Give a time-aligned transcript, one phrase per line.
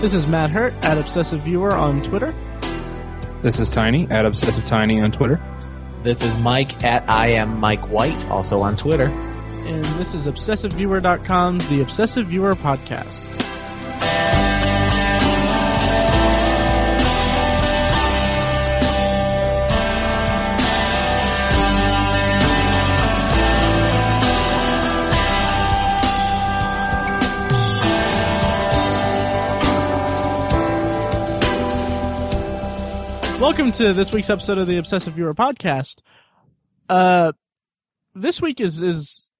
[0.00, 2.34] This is Matt Hurt at Obsessive Viewer on Twitter.
[3.42, 5.38] This is Tiny at Obsessive Tiny on Twitter.
[6.02, 9.08] This is Mike at I am Mike White, also on Twitter.
[9.08, 13.28] And this is ObsessiveViewer.com's The Obsessive Viewer Podcast.
[33.40, 36.02] Welcome to this week's episode of the Obsessive Viewer Podcast.
[36.90, 37.32] Uh,
[38.14, 39.30] this week is is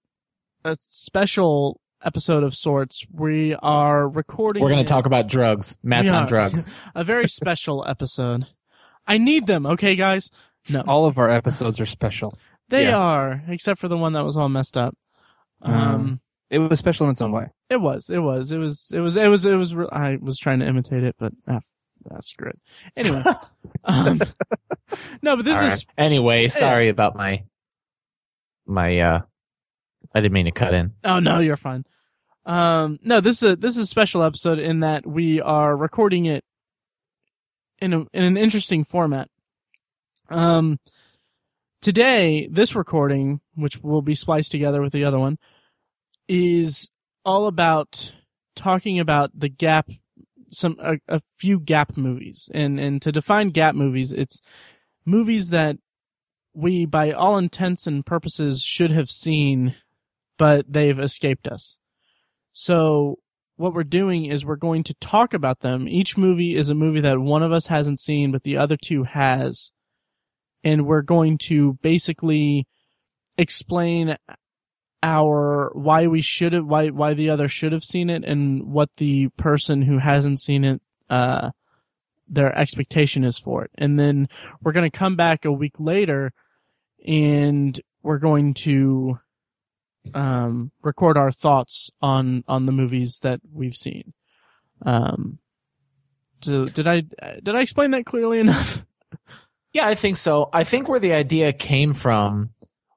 [0.65, 3.05] a special episode of sorts.
[3.13, 4.63] We are recording.
[4.63, 5.77] We're going to talk about drugs.
[5.85, 6.71] Matt's on drugs.
[6.95, 8.47] a very special episode.
[9.07, 10.31] I need them, okay, guys.
[10.71, 12.39] No, All of our episodes are special.
[12.71, 12.97] they yeah.
[12.97, 14.97] are, except for the one that was all messed up.
[15.61, 17.49] Um, It was special in its own way.
[17.69, 19.75] it was, it was, it was, it was, it was, it was.
[19.75, 21.61] re- I was trying to imitate it, but ah,
[22.05, 22.61] that's screw it.
[22.97, 23.23] Anyway,
[23.85, 24.21] um,
[25.23, 26.07] no, but this All is right.
[26.07, 27.45] Anyway, sorry about my
[28.67, 29.21] my uh
[30.15, 30.93] I didn't mean to cut in.
[31.05, 31.85] Oh no, you're fine.
[32.47, 36.27] Um, no, this is a this is a special episode in that we are recording
[36.27, 36.45] it
[37.81, 39.29] in a in an interesting format.
[40.29, 40.79] Um,
[41.81, 45.39] today, this recording, which will be spliced together with the other one,
[46.29, 46.91] is
[47.25, 48.13] all about
[48.57, 49.91] talking about the gap,
[50.51, 54.41] some a, a few gap movies, and and to define gap movies, it's
[55.05, 55.77] movies that
[56.53, 59.77] we, by all intents and purposes, should have seen
[60.41, 61.79] but they've escaped us.
[62.55, 63.19] So
[63.57, 65.87] what we're doing is we're going to talk about them.
[65.87, 69.05] Each movie is a movie that one of us hasn't seen, but the other two
[69.05, 69.71] has.
[70.65, 72.67] And we're going to basically
[73.37, 74.17] explain
[75.03, 78.91] our why we should have why why the other should have seen it and what
[78.99, 81.51] the person who hasn't seen it uh
[82.31, 83.73] their expectation is for it.
[83.77, 84.29] And then
[84.63, 86.33] we're going to come back a week later
[87.07, 89.19] and we're going to
[90.15, 94.15] um, record our thoughts on on the movies that we've seen.
[94.87, 95.39] Um,
[96.41, 97.03] so did I
[97.43, 98.85] did I explain that clearly enough?
[99.73, 100.49] Yeah, I think so.
[100.53, 102.51] I think where the idea came from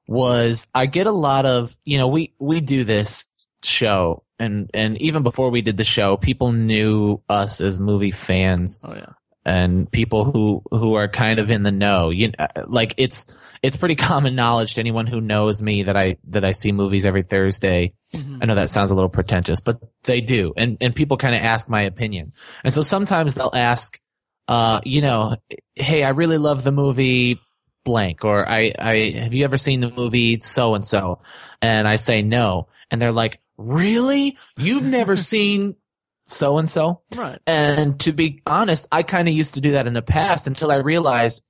[0.06, 3.28] was I get a lot of, you know, we we do this
[3.62, 8.80] show and and even before we did the show, people knew us as movie fans
[8.82, 9.12] Oh yeah,
[9.44, 12.10] and people who who are kind of in the know.
[12.10, 13.26] You uh, like it's
[13.62, 17.06] it's pretty common knowledge to anyone who knows me that I that I see movies
[17.06, 17.94] every Thursday.
[18.12, 18.38] Mhm.
[18.42, 21.40] I know that sounds a little pretentious, but they do, and and people kind of
[21.40, 22.32] ask my opinion,
[22.64, 23.98] and so sometimes they'll ask,
[24.48, 25.36] uh, you know,
[25.76, 27.40] hey, I really love the movie
[27.84, 31.20] blank, or I I have you ever seen the movie so and so,
[31.62, 35.76] and I say no, and they're like, really, you've never seen
[36.24, 37.02] so and so.
[37.14, 37.38] right.
[37.46, 40.72] And to be honest, I kind of used to do that in the past until
[40.72, 41.42] I realized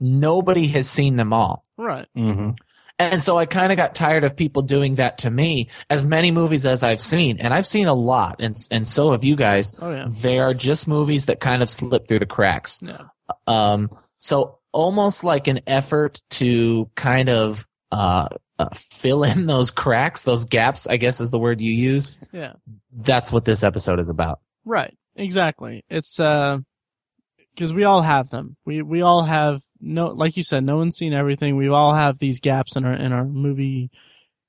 [0.00, 1.64] nobody has seen them all.
[1.76, 2.08] Right.
[2.16, 2.50] Mm-hmm.
[2.98, 5.70] And so I kind of got tired of people doing that to me.
[5.90, 9.24] As many movies as I've seen, and I've seen a lot, and and so have
[9.24, 9.74] you guys.
[9.80, 10.06] Oh yeah.
[10.08, 12.80] They are just movies that kind of slip through the cracks.
[12.82, 13.06] Yeah.
[13.46, 13.90] Um,
[14.22, 20.44] so almost like an effort to kind of uh, uh, fill in those cracks, those
[20.44, 20.86] gaps.
[20.86, 22.12] I guess is the word you use.
[22.30, 22.52] Yeah.
[22.92, 24.38] That's what this episode is about.
[24.64, 24.96] Right.
[25.16, 25.84] Exactly.
[25.90, 26.58] It's uh
[27.52, 28.56] because we all have them.
[28.64, 31.56] We we all have no like you said, no one's seen everything.
[31.56, 33.90] We all have these gaps in our in our movie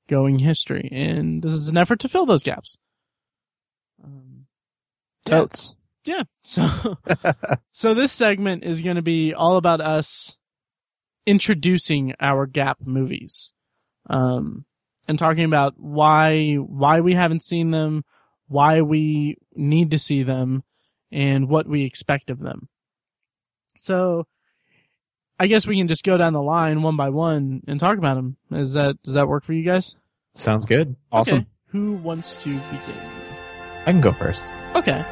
[0.07, 2.77] going history, and this is an effort to fill those gaps.
[4.03, 4.45] Um.
[5.25, 5.73] Totes.
[6.05, 6.23] Yeah.
[6.43, 6.97] So,
[7.71, 10.37] so this segment is going to be all about us
[11.25, 13.53] introducing our gap movies,
[14.09, 14.65] um,
[15.07, 18.03] and talking about why, why we haven't seen them,
[18.47, 20.63] why we need to see them,
[21.11, 22.67] and what we expect of them.
[23.77, 24.27] So,
[25.39, 28.15] I guess we can just go down the line one by one and talk about
[28.15, 28.37] them.
[28.51, 29.95] Is that, does that work for you guys?
[30.33, 30.95] Sounds good.
[31.11, 31.37] Awesome.
[31.39, 31.47] Okay.
[31.67, 32.97] Who wants to begin?
[33.85, 34.49] I can go first.
[34.75, 35.03] Okay.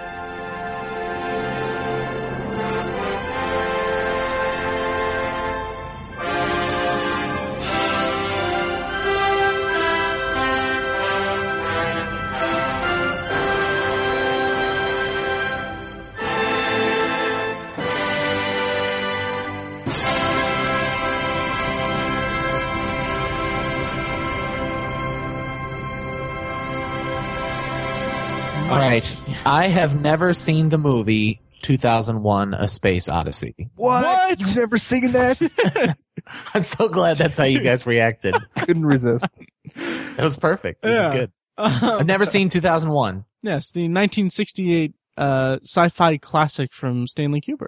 [28.71, 29.15] All right.
[29.45, 33.69] I have never seen the movie 2001 A Space Odyssey.
[33.75, 34.39] What?
[34.39, 35.95] You've never seen that?
[36.53, 38.35] I'm so glad that's how you guys reacted.
[38.57, 39.41] Couldn't resist.
[39.63, 40.85] It was perfect.
[40.85, 41.05] It Yeah.
[41.07, 41.31] was good.
[41.57, 43.25] I've never seen 2001.
[43.43, 47.67] Yes, the 1968 uh, sci-fi classic from Stanley Kubrick.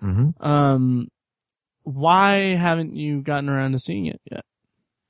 [0.00, 1.08] hmm Um,
[1.84, 4.44] why haven't you gotten around to seeing it yet?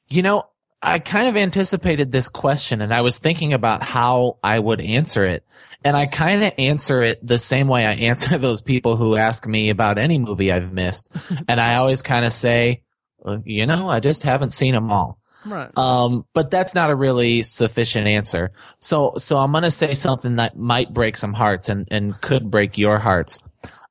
[0.08, 0.44] You know,
[0.82, 5.24] I kind of anticipated this question and I was thinking about how I would answer
[5.24, 5.44] it.
[5.84, 9.46] And I kind of answer it the same way I answer those people who ask
[9.46, 11.14] me about any movie I've missed.
[11.48, 12.82] and I always kind of say,
[13.18, 15.18] "Well, you know, I just haven't seen them all.
[15.46, 15.76] Right.
[15.76, 18.52] Um, but that's not a really sufficient answer.
[18.80, 22.50] So, so I'm going to say something that might break some hearts and, and could
[22.50, 23.40] break your hearts.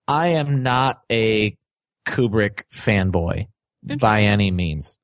[0.07, 1.57] I am not a
[2.05, 3.47] Kubrick fanboy
[3.99, 4.97] by any means.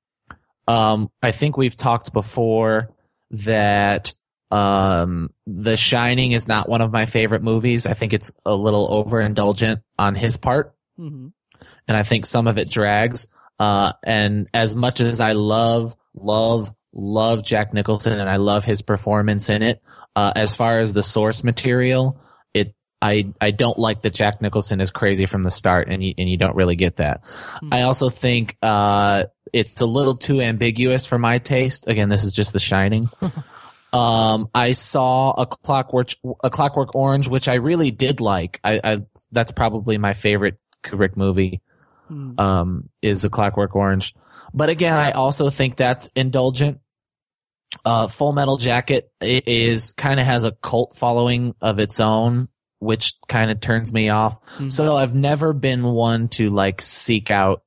[0.67, 2.89] Um, I think we've talked before
[3.31, 4.13] that,
[4.51, 7.85] um, The Shining is not one of my favorite movies.
[7.85, 11.27] I think it's a little overindulgent on his part hmm
[11.87, 13.29] and I think some of it drags.
[13.59, 18.81] Uh, and as much as I love, love, love Jack Nicholson and I love his
[18.81, 19.81] performance in it,
[20.15, 22.21] uh, as far as the source material,
[23.01, 26.27] I, I don't like that Jack Nicholson is crazy from the start and you, and
[26.27, 27.21] you don't really get that.
[27.59, 27.73] Hmm.
[27.73, 31.87] I also think, uh, it's a little too ambiguous for my taste.
[31.87, 33.09] Again, this is just The Shining.
[33.93, 36.09] Um, I saw a Clockwork
[36.43, 38.59] a Clockwork Orange, which I really did like.
[38.63, 38.97] I, I
[39.31, 41.61] that's probably my favorite Kubrick movie.
[42.07, 42.39] Hmm.
[42.39, 44.13] Um, is a Clockwork Orange,
[44.53, 46.79] but again, I also think that's indulgent.
[47.83, 52.47] Uh, Full Metal Jacket is kind of has a cult following of its own,
[52.79, 54.37] which kind of turns me off.
[54.57, 54.71] Mhm.
[54.71, 57.63] So I've never been one to like seek out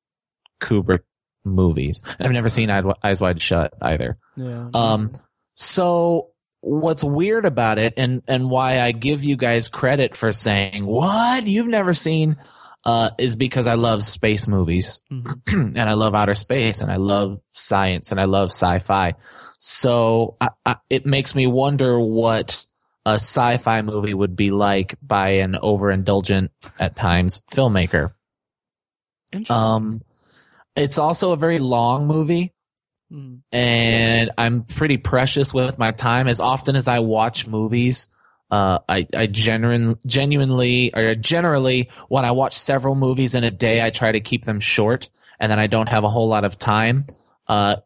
[0.61, 1.01] Kubrick
[1.45, 2.03] movies.
[2.21, 4.19] I've never seen Eyes Eyes Wide Shut either.
[4.37, 4.69] yeah.
[4.75, 5.13] Um,
[5.55, 6.29] so
[6.63, 11.47] what's weird about it and, and why I give you guys credit for saying, what?
[11.47, 12.37] You've never seen,
[12.85, 15.41] uh, is because I love space movies Mhm.
[15.77, 19.15] and I love outer space and I love science and I love sci-fi.
[19.59, 22.65] So I, I, it makes me wonder what
[23.07, 28.13] a sci-fi movie would be like by an overindulgent at times filmmaker.
[29.33, 29.57] Interesting.
[29.57, 30.03] Um,
[30.77, 32.53] it's also a very long movie
[33.11, 33.39] Hmm.
[33.51, 36.29] and I'm pretty precious with my time.
[36.29, 38.09] As often as I watch movies,
[38.53, 43.85] uh, I, I genuine, genuinely, or generally, when I watch several movies in a day,
[43.85, 45.09] I try to keep them short,
[45.41, 47.07] and then I don't have a whole lot of time.
[47.49, 47.77] Uh,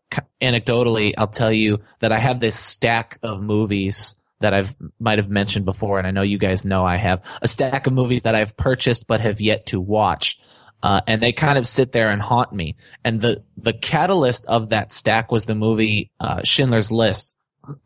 [0.43, 5.29] anecdotally, I'll tell you that I have this stack of movies that I've might have
[5.29, 8.35] mentioned before, and I know you guys know I have a stack of movies that
[8.35, 10.39] I've purchased but have yet to watch.
[10.83, 12.77] Uh, and they kind of sit there and haunt me.
[13.05, 17.35] And the, the catalyst of that stack was the movie, uh, Schindler's List.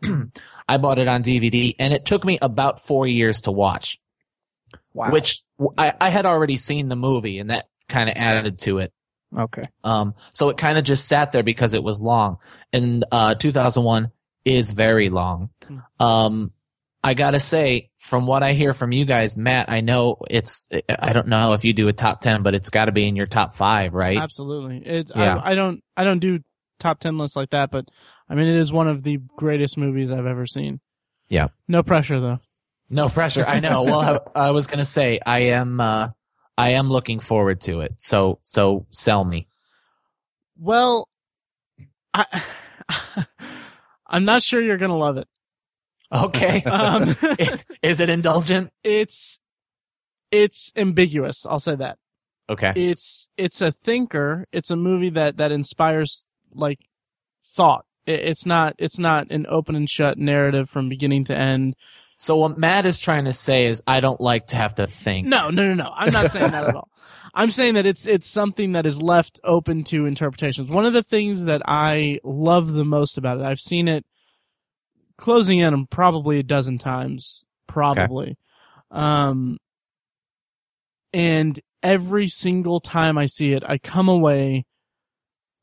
[0.68, 4.00] I bought it on DVD and it took me about four years to watch,
[4.94, 5.12] Wow.
[5.12, 5.42] which
[5.76, 8.92] I, I had already seen the movie and that kind of added to it.
[9.36, 9.62] okay.
[9.84, 12.38] Um, so it kind of just sat there because it was long.
[12.72, 14.10] In uh, 2001
[14.56, 15.50] is very long.
[15.66, 15.78] Hmm.
[15.98, 16.52] Um,
[17.02, 21.12] I gotta say, from what I hear from you guys, Matt, I know it's, I
[21.12, 23.54] don't know if you do a top 10, but it's gotta be in your top
[23.54, 24.18] five, right?
[24.18, 24.82] Absolutely.
[24.84, 25.36] It's Yeah.
[25.36, 26.40] I, I don't I don't do
[26.80, 27.86] top ten lists like that, but
[28.28, 30.80] I mean it is one of the greatest movies I've ever seen.
[31.28, 31.48] Yeah.
[31.66, 32.40] No pressure though.
[32.90, 33.44] No pressure.
[33.46, 33.82] I know.
[33.84, 36.08] Well, I, I was gonna say, I am, uh,
[36.56, 37.94] I am looking forward to it.
[37.98, 39.46] So, so sell me.
[40.58, 41.08] Well,
[42.12, 42.42] I
[44.08, 45.28] I'm not sure you're gonna love it.
[46.14, 46.62] Okay.
[46.66, 47.02] Um,
[47.82, 48.70] Is it indulgent?
[48.82, 49.40] it's
[50.30, 51.46] it's ambiguous.
[51.46, 51.98] I'll say that.
[52.50, 52.72] Okay.
[52.76, 54.46] It's it's a thinker.
[54.52, 56.80] It's a movie that that inspires like
[57.54, 57.84] thought.
[58.06, 61.76] It, it's not it's not an open and shut narrative from beginning to end.
[62.18, 65.28] So what Matt is trying to say is, I don't like to have to think.
[65.28, 65.92] No, no, no, no.
[65.94, 66.88] I'm not saying that at all.
[67.34, 70.68] I'm saying that it's it's something that is left open to interpretations.
[70.68, 74.04] One of the things that I love the most about it, I've seen it
[75.16, 78.36] closing in probably a dozen times, probably.
[78.90, 79.58] Um,
[81.12, 84.64] and every single time I see it, I come away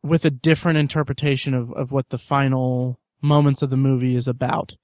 [0.04, 4.76] with a different interpretation of, of what the final moments of the movie is about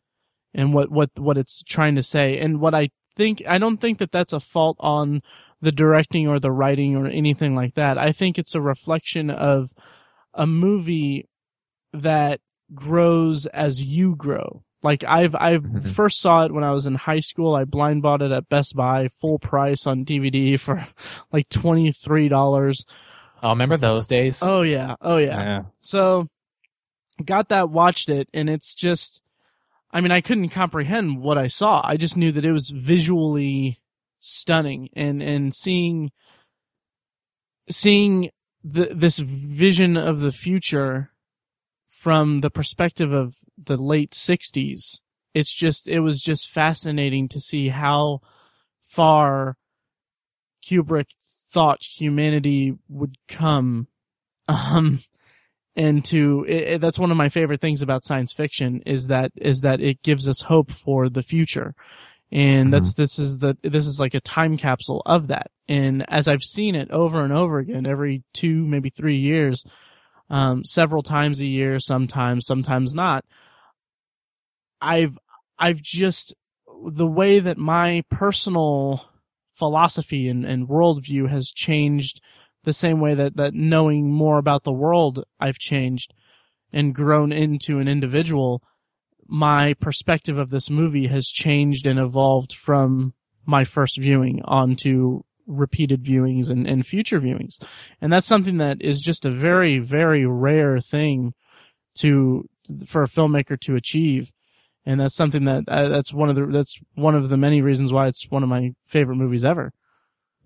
[0.54, 2.40] and what, what, what it's trying to say.
[2.40, 5.22] And what I think, I don't think that that's a fault on
[5.62, 7.98] the directing or the writing or anything like that.
[7.98, 9.72] I think it's a reflection of
[10.34, 11.28] a movie
[11.94, 12.40] that
[12.74, 14.64] grows as you grow.
[14.84, 15.88] Like I've I've Mhm.
[15.90, 17.54] first saw it when I was in high school.
[17.54, 20.84] I blind bought it at Best Buy, full price on DVD for
[21.32, 22.86] like twenty three dollars.
[23.44, 24.42] Oh, remember those days?
[24.42, 25.40] Oh yeah, oh yeah.
[25.40, 25.62] Yeah.
[25.82, 26.30] So
[27.24, 29.22] got that, watched it, and it's just
[29.94, 31.82] I mean, I couldn't comprehend what I saw.
[31.84, 33.80] I just knew that it was visually
[34.20, 36.12] stunning and and seeing
[37.70, 38.30] seeing
[38.64, 41.12] the this vision of the future
[41.88, 45.02] from the perspective of the late 60s.
[45.34, 48.22] It's just it was just fascinating to see how
[48.82, 49.58] far
[50.66, 51.08] Kubrick
[51.52, 53.88] thought humanity would come.
[54.48, 55.00] Um,
[55.76, 59.32] and to it, it- that's one of my favorite things about science fiction is that
[59.36, 61.74] is that it gives us hope for the future.
[62.34, 65.52] And that's this is the this is like a time capsule of that.
[65.68, 69.66] And as i've seen it over and over again every two maybe three years
[70.30, 73.26] um, several times a year sometimes sometimes not
[74.82, 75.18] i've
[75.60, 76.34] i've just
[76.88, 79.06] the way that my personal
[79.52, 82.22] philosophy and, and worldview has changed
[82.64, 86.14] the same way that, that knowing more about the world I've changed
[86.72, 88.62] and grown into an individual,
[89.28, 93.14] my perspective of this movie has changed and evolved from
[93.46, 97.62] my first viewing onto repeated viewings and, and future viewings.
[98.00, 101.34] And that's something that is just a very, very rare thing
[102.00, 102.48] to,
[102.86, 104.32] for a filmmaker to achieve.
[104.86, 107.92] And that's something that, uh, that's one of the, that's one of the many reasons
[107.92, 109.74] why it's one of my favorite movies ever.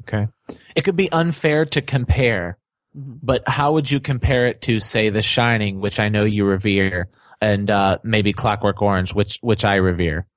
[0.01, 0.27] Okay.
[0.75, 2.57] It could be unfair to compare,
[2.95, 3.19] Mhm.
[3.23, 7.07] but how would you compare it to, say, The Shining, which I know you revere,
[7.41, 10.27] and uh, maybe Clockwork Orange, which which I revere?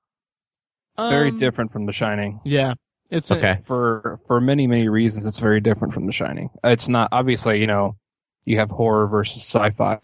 [0.97, 2.41] It's very Um, different from The Shining.
[2.45, 2.75] Yeah.
[3.11, 3.61] It's a- Okay.
[3.65, 6.51] For for many many reasons, it's very different from The Shining.
[6.65, 7.97] It's not obviously you know
[8.45, 9.99] you have horror versus sci-fi.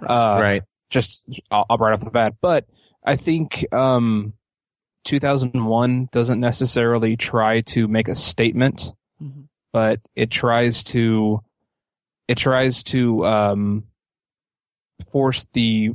[0.00, 0.62] Uh, right.
[0.90, 2.64] Just I'll, I'll right off the bat, but
[3.04, 4.32] I think um,
[5.04, 9.48] 2001 doesn't necessarily try to make a statement, Mhm.
[9.72, 11.42] but it tries to
[12.28, 13.84] it tries to um,
[15.10, 15.90] force the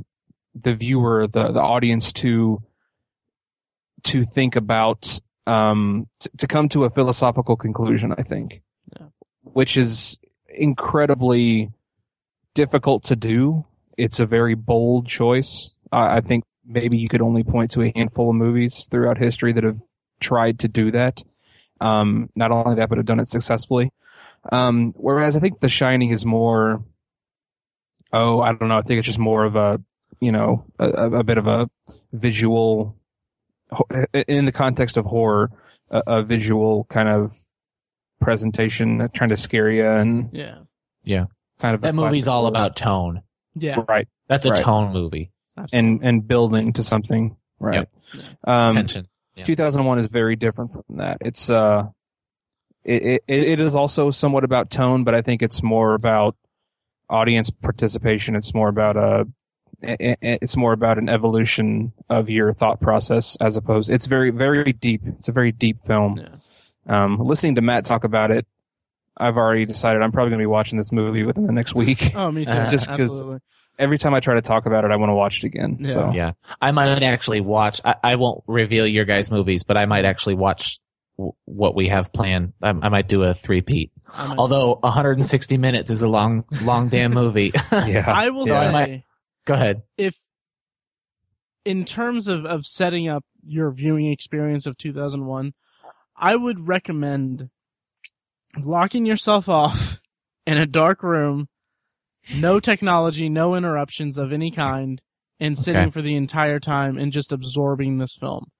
[0.54, 2.62] the viewer, the the audience to
[4.04, 8.12] to think about um, t- to come to a philosophical conclusion.
[8.16, 8.62] I think,
[8.98, 9.06] Yeah.
[9.42, 11.70] which is incredibly
[12.54, 13.64] difficult to do.
[13.96, 15.74] It's a very bold choice.
[15.92, 19.52] I I think maybe you could only point to a handful of movies throughout history
[19.52, 19.80] that have
[20.20, 21.22] tried to do that.
[21.80, 23.92] Um, not only that, but have done it successfully.
[24.52, 26.82] Um, whereas I think The Shining is more,
[28.12, 28.78] oh, I don't know.
[28.78, 29.80] I think it's just more of a,
[30.20, 31.68] you know, a, a a bit of a
[32.12, 32.96] visual,
[34.28, 35.50] in the context of horror,
[35.90, 37.32] a, a visual kind of
[38.20, 40.58] presentation, trying to scare you and yeah.
[41.04, 41.24] yeah,
[41.58, 42.50] kind of That movie's all horror.
[42.50, 43.22] about tone.
[43.54, 43.80] Yeah.
[43.88, 44.58] right That's a Right.
[44.62, 45.30] tone movie.
[45.56, 45.78] Absolutely.
[45.78, 47.86] and and building to something right.
[48.12, 48.22] Yep.
[48.44, 49.06] Um, Tension.
[49.36, 49.44] Yeah.
[49.44, 51.18] 2001 is very different from that.
[51.20, 51.84] It's uh,
[52.84, 56.36] it, it it is also somewhat about tone, but I think it's more about
[57.10, 58.36] audience participation.
[58.36, 59.26] It's more about a,
[59.82, 63.90] i- i- it's more about an evolution of your thought process as opposed.
[63.90, 65.02] It's very very deep.
[65.06, 66.18] It's a very deep film.
[66.18, 67.04] Yeah.
[67.04, 68.46] Um, listening to Matt talk about it,
[69.16, 72.12] I've already decided I'm probably going to be watching this movie within the next week.
[72.14, 72.50] Oh, me too.
[72.52, 73.38] Uh, Just 'cause- Absolutely.
[73.78, 75.78] Every time I try to talk about it, I want to watch it again.
[75.80, 75.88] Yeah.
[75.92, 76.32] So Yeah.
[76.60, 80.34] I might actually watch, I, I won't reveal your guys' movies, but I might actually
[80.36, 80.78] watch
[81.18, 82.52] w- what we have planned.
[82.62, 83.90] I, I might do a three-peat.
[84.16, 87.50] I'm Although 160 minutes is a long, long damn movie.
[87.72, 89.02] yeah, I will So I say, might-
[89.44, 89.82] Go ahead.
[89.98, 90.16] if
[91.64, 95.52] in terms of, of setting up your viewing experience of 2001,
[96.16, 97.50] I would recommend
[98.58, 99.98] locking yourself off
[100.46, 101.48] in a dark room,
[102.40, 105.02] no technology, no interruptions of any kind,
[105.40, 105.90] and sitting Okay.
[105.90, 108.50] for the entire time and just absorbing this film.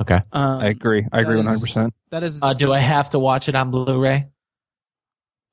[0.00, 0.20] Okay.
[0.32, 1.06] Um, I agree.
[1.12, 1.60] I agree 100.
[1.60, 4.28] percent That is Uh, do I have to watch it on Blu-ray?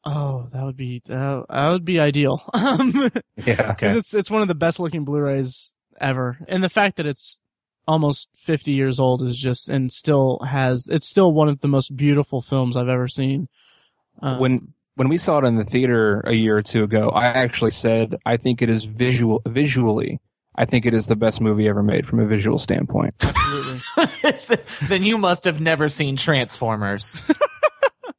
[0.06, 2.42] oh, that would be uh, that would be ideal.
[2.54, 2.92] Um,
[3.38, 3.72] Yeah.
[3.74, 7.42] because it's it's one of the best looking Blu-rays ever, and the fact that it's
[7.88, 11.96] almost 50 years old is just and still has it's still one of the most
[11.96, 13.48] beautiful films I've ever seen.
[14.22, 17.26] Um, When- when we saw it in the theater a year or two ago, I
[17.28, 20.20] actually said I think it is visual visually.
[20.58, 23.14] I think it is the best movie ever made from a visual standpoint.
[24.24, 24.66] absolutely.
[24.88, 27.22] then you must have never seen Transformers.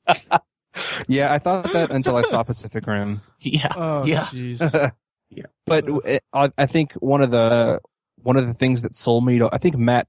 [1.09, 3.23] yeah, I thought that until I saw Pacific Rim.
[3.41, 3.73] yeah.
[3.75, 4.21] Oh, Yeah.
[4.25, 4.93] jeez.
[5.67, 7.81] But it, I I think one of the
[8.23, 10.07] one of the things that sold me to I think Matt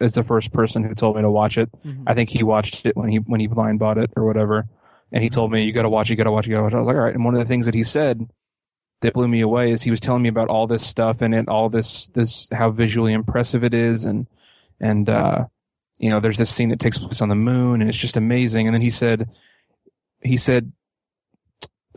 [0.00, 1.68] is the first person who told me to watch it.
[1.84, 2.04] Mhm.
[2.06, 4.66] I think he watched it when he when he blind bought it or whatever,
[5.12, 6.56] and he told me you got to watch, it, you got to watch, it, you
[6.56, 6.74] got to watch.
[6.74, 7.14] I was like, all right.
[7.14, 8.30] And one of the things that he said
[9.02, 11.48] that blew me away is he was telling me about all this stuff and it,
[11.48, 14.26] all this this how visually impressive it is, and
[14.80, 15.44] and uh,
[16.00, 18.66] you know, there's this scene that takes place on the moon, and it's just amazing.
[18.66, 19.28] And then he said,
[20.22, 20.72] he said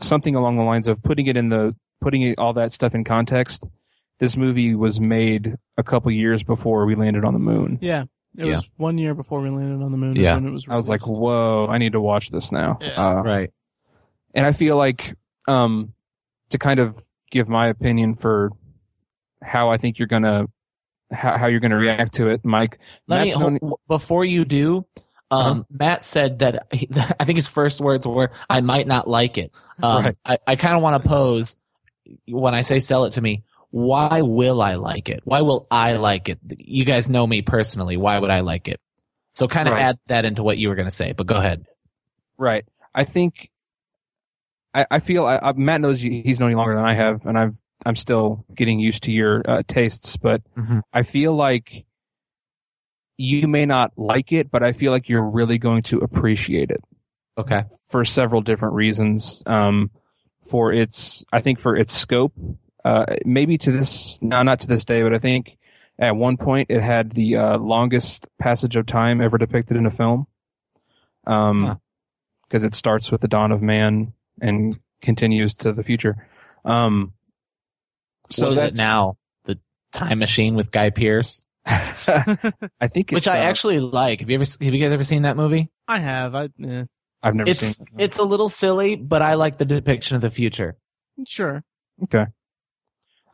[0.00, 3.02] something along the lines of putting it in the putting it, all that stuff in
[3.02, 3.70] context.
[4.18, 7.78] This movie was made a couple years before we landed on the moon.
[7.80, 8.04] Yeah,
[8.36, 8.56] it Yeah.
[8.56, 10.16] was one year before we landed on the moon.
[10.16, 10.34] Yeah.
[10.34, 10.66] when it was.
[10.68, 12.78] I was like, whoa, I need to watch this now.
[12.80, 12.88] Yeah.
[13.18, 13.50] Uh, Right.
[14.34, 15.14] and I feel like,
[15.48, 15.92] um,
[16.50, 18.50] to kind of give my opinion for
[19.42, 20.46] how I think you're gonna,
[21.10, 22.78] how, how you're gonna react to it, Mike.
[23.08, 24.86] Let me Matt's known- hold, before you do.
[25.30, 26.88] Um, Matt said that he,
[27.20, 30.16] I think his first words were, "I might not like it." Um, Right.
[30.24, 31.56] I, I kind of want to pose
[32.28, 33.42] when I say "sell it to me."
[33.76, 35.22] Why will I like it?
[35.24, 36.38] Why will I like it?
[36.58, 37.96] You guys know me personally.
[37.96, 38.78] Why would I like it?
[39.32, 39.82] So kind of Right.
[39.82, 41.10] add that into what you were going to say.
[41.10, 41.66] But go ahead.
[42.38, 42.64] Right.
[42.94, 43.50] I think.
[44.74, 47.26] I, I feel I, I, Matt knows you, he's known you longer than I have,
[47.26, 47.54] and I've
[47.84, 50.82] I'm still getting used to your uh, tastes, but Mhm.
[50.92, 51.84] I feel like
[53.16, 56.80] you may not like it, but I feel like you're really going to appreciate it
[57.38, 57.64] Okay.
[57.88, 59.42] for several different reasons.
[59.46, 59.90] Um,
[60.48, 62.32] for its, I think for its scope,
[62.84, 65.56] uh, maybe to this, no, not to this day, but I think
[65.98, 69.90] at one point it had the uh, longest passage of time ever depicted in a
[69.90, 70.26] film.
[71.26, 71.76] Um, Huh.
[72.48, 76.28] because it starts with the dawn of man and continues to the future.
[76.64, 77.12] Um,
[78.30, 79.16] so what is it now?
[79.44, 79.58] The
[79.92, 84.20] Time Machine with Guy Pearce, I think it's, which I uh, actually like.
[84.20, 84.44] Have you ever?
[84.44, 85.70] Have you guys ever seen that movie?
[85.88, 86.34] I have.
[86.34, 86.84] I eh,
[87.22, 87.86] I've never It's seen.
[87.98, 90.76] it's a little silly, but I like the depiction of the future.
[91.26, 91.64] sure.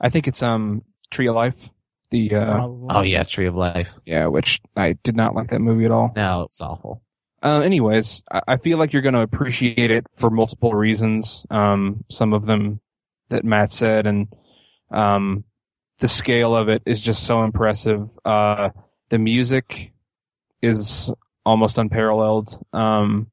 [0.01, 1.69] I think it's um Tree of Life.
[2.11, 3.95] The uh, Oh yeah, Tree of Life.
[4.05, 6.13] yeah, which I did not like that movie at all.
[6.17, 7.03] No, it's awful.
[7.43, 11.47] Uh, anyways, I, I feel like you're going to appreciate it for multiple reasons.
[11.51, 12.81] Um, some of them
[13.29, 14.27] that Matt said, and
[14.91, 15.45] um,
[16.01, 18.09] the scale of it is just so impressive.
[18.25, 18.71] Uh,
[19.09, 19.93] the music
[20.61, 21.13] is
[21.47, 22.61] almost unparalleled.
[22.73, 23.31] Um,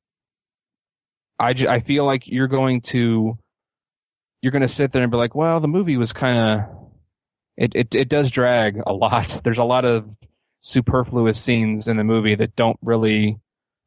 [1.40, 3.38] I, ju- I feel like you're going to
[4.42, 6.78] you're going to sit there and be like, well, the movie was kind of
[7.58, 9.42] it, it it does drag a lot.
[9.44, 10.16] There's a lot of
[10.60, 13.40] superfluous scenes in the movie that don't really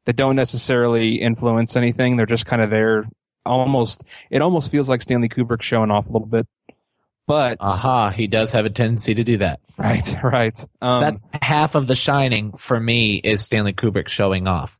[0.05, 2.17] that don't necessarily influence anything.
[2.17, 3.05] They're just kind of there.
[3.43, 6.47] Almost, it almost feels like Stanley Kubrick showing off a little bit.
[7.27, 9.61] But Aha, he does have a tendency to do that.
[9.77, 10.65] right, right.
[10.81, 14.79] Um, That's half of The Shining for me is Stanley Kubrick showing off.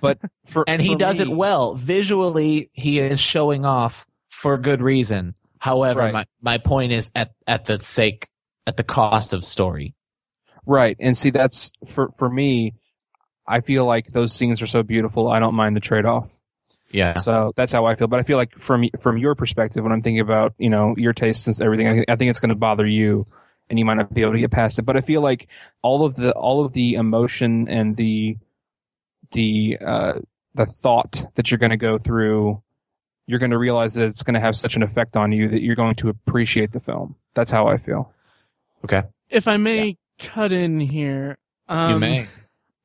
[0.00, 1.74] but for And he does it well.
[1.74, 5.34] Visually, he is showing off for good reason.
[5.58, 6.12] However, Right.
[6.12, 8.26] my, my point is at, at the sake,
[8.66, 9.94] at the cost of story.
[10.64, 12.74] Right, and see that's for for me.
[13.46, 15.28] I feel like those scenes are so beautiful.
[15.28, 16.30] I don't mind the trade off.
[16.92, 17.18] Yeah.
[17.18, 18.06] So that's how I feel.
[18.06, 21.12] But I feel like from from your perspective, when I'm thinking about you know your
[21.12, 23.26] tastes and everything, I, I think it's going to bother you,
[23.68, 24.82] and you might not be able to get past it.
[24.82, 25.48] But I feel like
[25.82, 28.36] all of the all of the emotion and the
[29.32, 30.12] the uh,
[30.54, 32.62] the thought that you're going to go through,
[33.32, 35.62] you're going to realize that it's going to have such an effect on you that
[35.62, 37.16] you're going to appreciate the film.
[37.32, 38.12] That's how I feel.
[38.84, 39.04] Okay.
[39.30, 42.28] If I may cut in here, um, you may.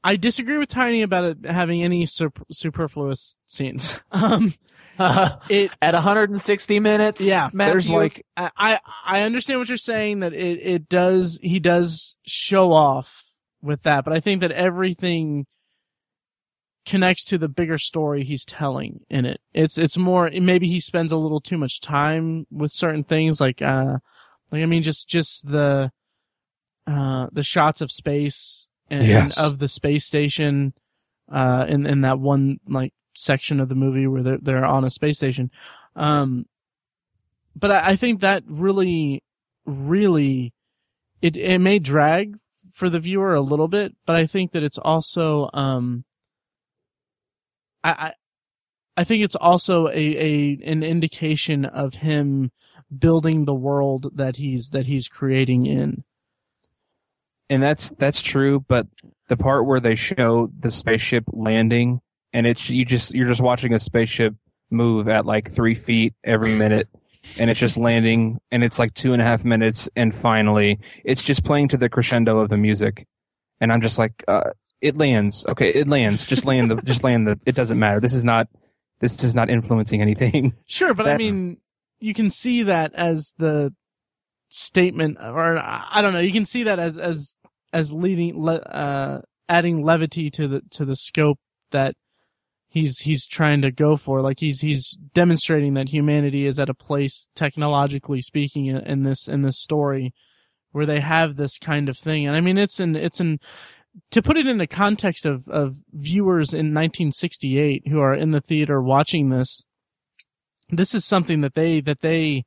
[0.06, 4.00] I disagree with Tiny about it having any sup- superfluous scenes.
[4.14, 4.54] Um,
[5.50, 7.22] it at 160 minutes.
[7.22, 11.38] Yeah, Matthew, There's like I I I understand what you're saying that it it does
[11.44, 13.26] he does show off
[13.62, 15.46] with that, but I think that everything
[16.88, 19.42] connects to the bigger story he's telling in it.
[19.54, 23.62] It's it's more maybe he spends a little too much time with certain things like
[23.62, 23.98] uh
[24.52, 25.92] like I mean just just the
[26.88, 29.38] uh the shots of space and, Yes.
[29.38, 30.74] of the space station
[31.32, 34.90] uh in in that one like section of the movie where they're they're on a
[34.90, 35.52] space station.
[35.96, 36.46] Um
[37.56, 39.24] but I, I think that really
[39.66, 40.54] really
[41.22, 42.38] it it may drag
[42.74, 46.06] for the viewer a little bit, but I think that it's also um
[47.92, 48.14] I
[48.98, 52.52] I, think it's also a, a an indication of him
[52.98, 56.04] building the world that he's that he's creating in.
[57.50, 58.88] and that's that's true but
[59.28, 62.02] the part where they show the spaceship landing
[62.34, 64.34] and it's you just you're just watching a spaceship
[64.70, 66.88] move at like three feet every minute
[67.40, 71.24] and it's just landing and it's like two and a half minutes and finally it's
[71.24, 73.06] just playing to the crescendo of the music
[73.60, 74.50] and i'm just like uh,
[74.82, 78.14] it lands okay it lands just land the just land the it doesn't matter this
[78.14, 78.48] is not
[79.00, 81.58] this is not influencing anything Sure, but I mean,
[82.00, 83.74] you can see that as the
[84.50, 87.36] statement, or I don't know, you can see that as as
[87.74, 91.40] as leading, le, uh, adding levity to the to the scope
[91.72, 91.96] that
[92.68, 94.22] he's he's trying to go for.
[94.22, 99.28] Like he's he's demonstrating that humanity is at a place, technologically speaking, in, in this
[99.28, 100.14] in this story
[100.72, 102.28] where they have this kind of thing.
[102.28, 103.40] And I mean, it's an it's an
[104.12, 108.42] to put it in the context of of viewers in 1968 who are in the
[108.42, 109.64] theater watching this
[110.70, 112.46] this is something that they that they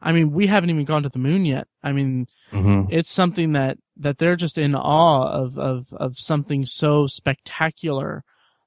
[0.00, 1.68] I mean we haven't even gone to the moon yet.
[1.82, 2.92] I mean mm-hmm.
[2.92, 8.24] it's something that that they're just in awe of of of something so spectacular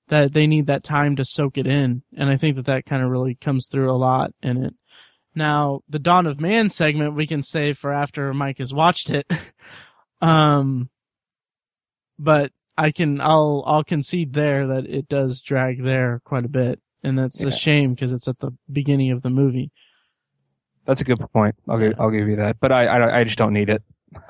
[0.09, 3.03] that they need that time to soak it in and I think that that kind
[3.03, 4.73] of really comes through a lot in it.
[5.36, 9.25] Now, the Dawn of Man segment we can save for after Mike has watched it.
[10.21, 10.89] um
[12.19, 16.80] but I can I'll I'll concede there that it does drag there quite a bit,
[17.04, 17.49] and that's Yeah.
[17.49, 19.71] a shame because it's at the beginning of the movie.
[20.86, 21.56] That's a good point.
[21.69, 22.58] I'll give I'll give you that.
[22.60, 23.84] But I I, I just don't need it.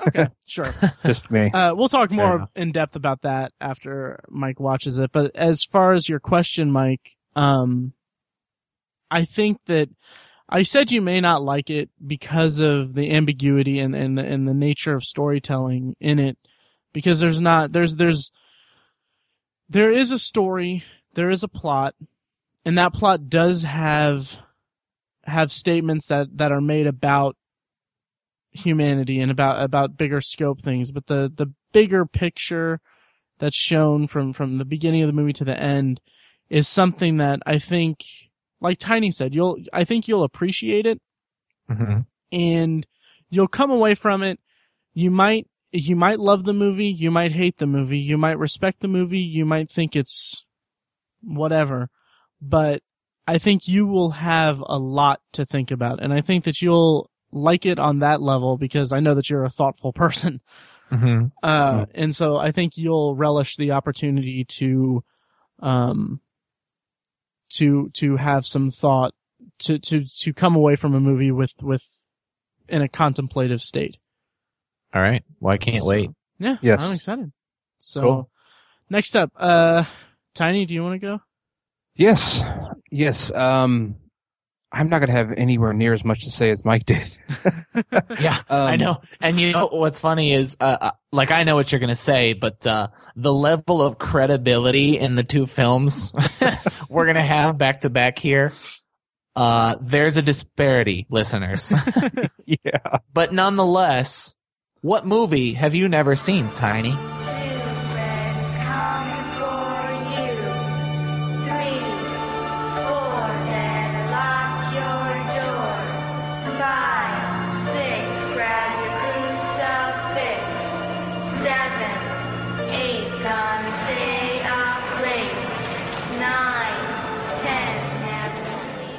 [0.06, 0.72] Okay, sure.
[1.04, 1.50] Just me.
[1.50, 5.10] Uh, we'll talk more in depth about that after Mike watches it.
[5.12, 7.92] But as far as your question, Mike, um,
[9.10, 9.88] I think that
[10.48, 14.46] I said you may not like it because of the ambiguity and and the, and
[14.48, 16.38] the nature of storytelling in it,
[16.94, 18.30] because there's not there's there's
[19.68, 20.82] there is a story,
[21.14, 21.94] there is a plot,
[22.64, 24.38] and that plot does have
[25.24, 27.36] have statements that that are made about
[28.52, 32.80] humanity and about about bigger scope things but the the bigger picture
[33.40, 36.00] that's shown from from the beginning of the movie to the end
[36.48, 38.04] is something that i think
[38.60, 41.00] like tiny said you'll i think you'll appreciate it
[41.68, 42.00] Mm-hmm.
[42.30, 42.86] and
[43.28, 44.38] you'll come away from it
[44.92, 48.80] you might you might love the movie you might hate the movie you might respect
[48.80, 50.44] the movie you might think it's
[51.22, 51.88] whatever
[52.40, 52.82] but
[53.26, 57.10] i think you will have a lot to think about and i think that you'll
[57.32, 60.40] like it on that level because i know that you're a thoughtful person
[60.92, 61.26] Mm-hmm.
[61.42, 65.02] uh, and so I think you'll relish the opportunity to,
[65.60, 66.20] um,
[67.54, 69.12] to to have some thought
[69.60, 71.84] to to to come away from a movie with with
[72.68, 73.98] in a contemplative state.
[74.94, 75.24] All right.
[75.40, 76.10] Well, I can't wait.
[76.38, 76.82] Yeah, Yes.
[76.82, 77.32] I'm excited.
[77.78, 78.30] So Cool.
[78.90, 79.84] next up, uh,
[80.34, 81.20] Tiny, do you want to go?
[81.94, 82.42] yes.
[82.90, 83.32] Yes.
[83.32, 83.96] Um,
[84.72, 87.16] I'm not gonna have anywhere near as much to say as Mike did.
[88.20, 89.00] Yeah, Um, I know.
[89.20, 92.32] And you know what's funny is, uh, uh, like I know what you're gonna say,
[92.32, 96.14] but uh, the level of credibility in the two films
[96.88, 98.52] we're gonna have back to back here,
[99.36, 101.72] uh, there's a disparity, listeners.
[102.46, 102.98] Yeah.
[103.12, 104.36] but nonetheless,
[104.84, 106.90] what movie have you never seen, Tiny?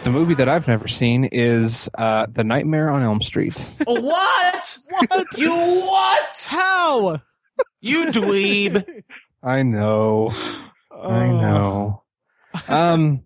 [0.06, 3.58] The movie that I've never seen is uh, The Nightmare on Elm Street.
[3.86, 4.78] what?
[5.08, 5.28] What?
[5.36, 6.46] You what?
[6.48, 7.22] How?
[7.82, 9.04] You dweeb.
[9.44, 10.32] I know.
[10.92, 11.10] Oh.
[11.10, 12.04] I know.
[12.68, 13.24] Um,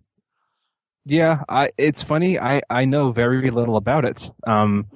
[1.04, 2.38] yeah, I, it's funny.
[2.38, 4.30] I, I know very little about it.
[4.46, 4.86] Um,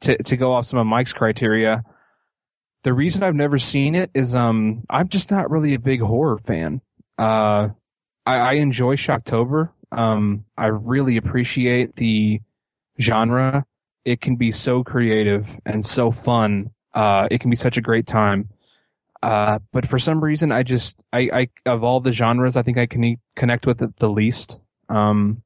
[0.00, 1.84] to, to go off some of Mike's criteria,
[2.82, 6.38] the reason I've never seen it is, um, I'm just not really a big horror
[6.38, 6.80] fan.
[7.16, 7.68] Uh,
[8.26, 9.70] I, I enjoy Shocktober.
[9.92, 12.40] Um, I really appreciate the
[13.00, 13.64] genre.
[14.04, 16.70] It can be so creative and so fun.
[16.94, 18.48] Uh, it can be such a great time.
[19.22, 22.78] Uh, but for some reason, I just, I, I, of all the genres, I think
[22.78, 24.60] I can connect with it the least.
[24.88, 25.42] Um,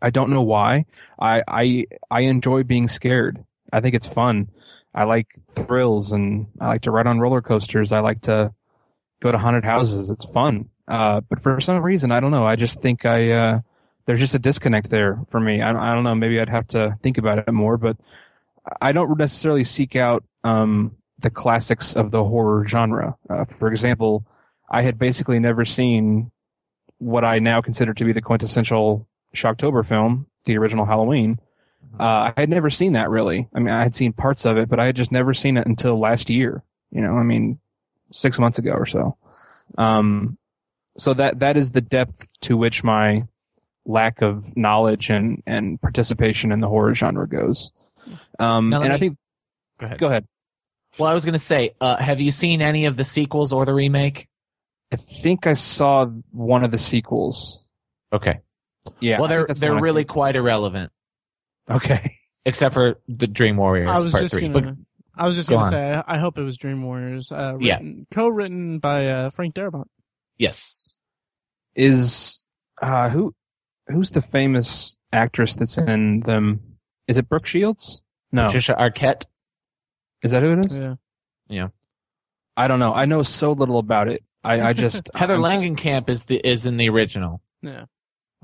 [0.00, 0.86] I don't know why.
[1.18, 3.44] I, I, I enjoy being scared.
[3.72, 4.50] I think it's fun.
[4.94, 7.92] I like thrills and I like to ride on roller coasters.
[7.92, 8.52] I like to
[9.22, 10.10] go to haunted houses.
[10.10, 10.68] It's fun.
[10.88, 12.46] Uh, but for some reason, I don't know.
[12.46, 13.60] I just think I, uh,
[14.06, 15.62] there's just a disconnect there for me.
[15.62, 16.14] I, I don't know.
[16.14, 17.96] Maybe I'd have to think about it more, but
[18.80, 23.16] I don't necessarily seek out, um, the classics of the horror genre.
[23.30, 24.26] Uh, for example,
[24.68, 26.32] I had basically never seen
[26.98, 31.38] what I now consider to be the quintessential Shocktober film, the original Halloween.
[31.98, 33.48] Uh, I had never seen that really.
[33.54, 35.66] I mean, I had seen parts of it, but I had just never seen it
[35.66, 36.62] until last year.
[36.90, 37.58] You know, I mean,
[38.12, 39.16] six months ago or so.
[39.78, 40.38] Um,
[40.96, 43.24] so that that is the depth to which my
[43.84, 47.72] lack of knowledge and and participation in the horror genre goes.
[48.38, 49.16] Um, Now let and I think,
[49.78, 49.98] Go ahead.
[49.98, 50.26] go ahead.
[50.98, 53.64] Well, I was going to say, uh, have you seen any of the sequels or
[53.64, 54.28] the remake?
[54.92, 57.64] I think I saw one of the sequels.
[58.12, 58.40] Okay.
[59.00, 59.18] Yeah.
[59.18, 60.92] well, they're think that's the they're one I really quite irrelevant,
[61.70, 62.18] okay.
[62.44, 64.48] except for the Dream Warriors I was Part just Three.
[64.48, 64.76] gonna.
[65.16, 65.70] I was just Go gonna on.
[65.72, 66.02] say.
[66.06, 67.30] I, I hope it was Dream Warriors.
[67.32, 67.80] Uh, Yeah.
[68.10, 69.86] co-written by uh, Frank Darabont.
[70.42, 70.96] But yes,
[71.76, 72.48] Is
[72.82, 73.32] uh who
[73.86, 76.60] who's the famous actress that's in them?
[77.06, 78.02] Is it Brooke Shields?
[78.32, 78.46] No.
[78.46, 79.24] Patricia Arquette.
[80.22, 80.76] Is that who it is?
[80.76, 80.94] Yeah.
[81.48, 81.68] Yeah.
[82.56, 82.92] I don't know.
[82.92, 84.22] I know so little about it.
[84.42, 87.40] I, I just Heather I'm Langenkamp is the is in the original.
[87.62, 87.84] Yeah.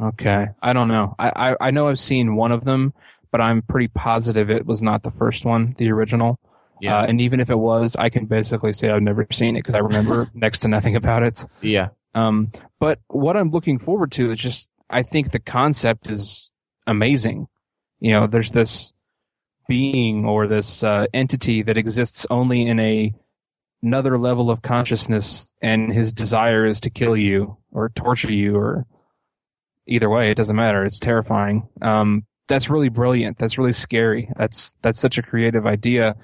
[0.00, 0.46] Okay.
[0.62, 1.16] I don't know.
[1.18, 2.94] I, I I know I've seen one of them,
[3.32, 6.38] but I'm pretty positive it was not the first one, the original.
[6.80, 9.60] Yeah, Uh, and even if it was, I can basically say I've never seen it
[9.60, 11.44] because I remember next to nothing about it.
[11.62, 11.88] yeah.
[12.14, 16.50] Um, but what I'm looking forward to is just, I think the concept is
[16.86, 17.46] amazing.
[18.00, 18.92] You know, there's this
[19.68, 23.14] being or this uh, entity that exists only in a
[23.82, 28.86] another level of consciousness and his desire is to kill you or torture you or
[29.86, 30.84] either way, it doesn't matter.
[30.84, 31.68] It's terrifying.
[31.80, 33.38] Um, that's really brilliant.
[33.38, 34.30] That's really scary.
[34.36, 36.16] That's, that's such a creative idea.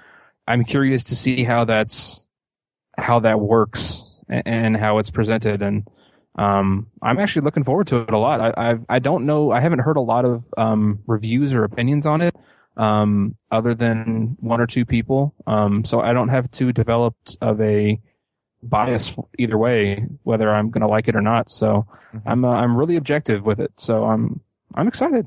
[0.47, 2.29] I'm curious to see how that's,
[2.99, 5.63] how that works and, and how it's presented.
[5.63, 5.89] And,
[6.37, 8.41] um, I'm actually looking forward to it a lot.
[8.41, 12.07] I, I've, I don't know, I haven't heard a lot of, um, reviews or opinions
[12.07, 12.35] on it,
[12.77, 15.35] um, other than one or two people.
[15.47, 18.01] Um, so I don't have too developed of a
[18.63, 21.51] bias either way, whether I'm going to like it or not.
[21.51, 22.23] So Mhm.
[22.27, 23.73] I'm, uh, I'm really objective with it.
[23.77, 24.41] So I'm,
[24.75, 25.27] I'm excited.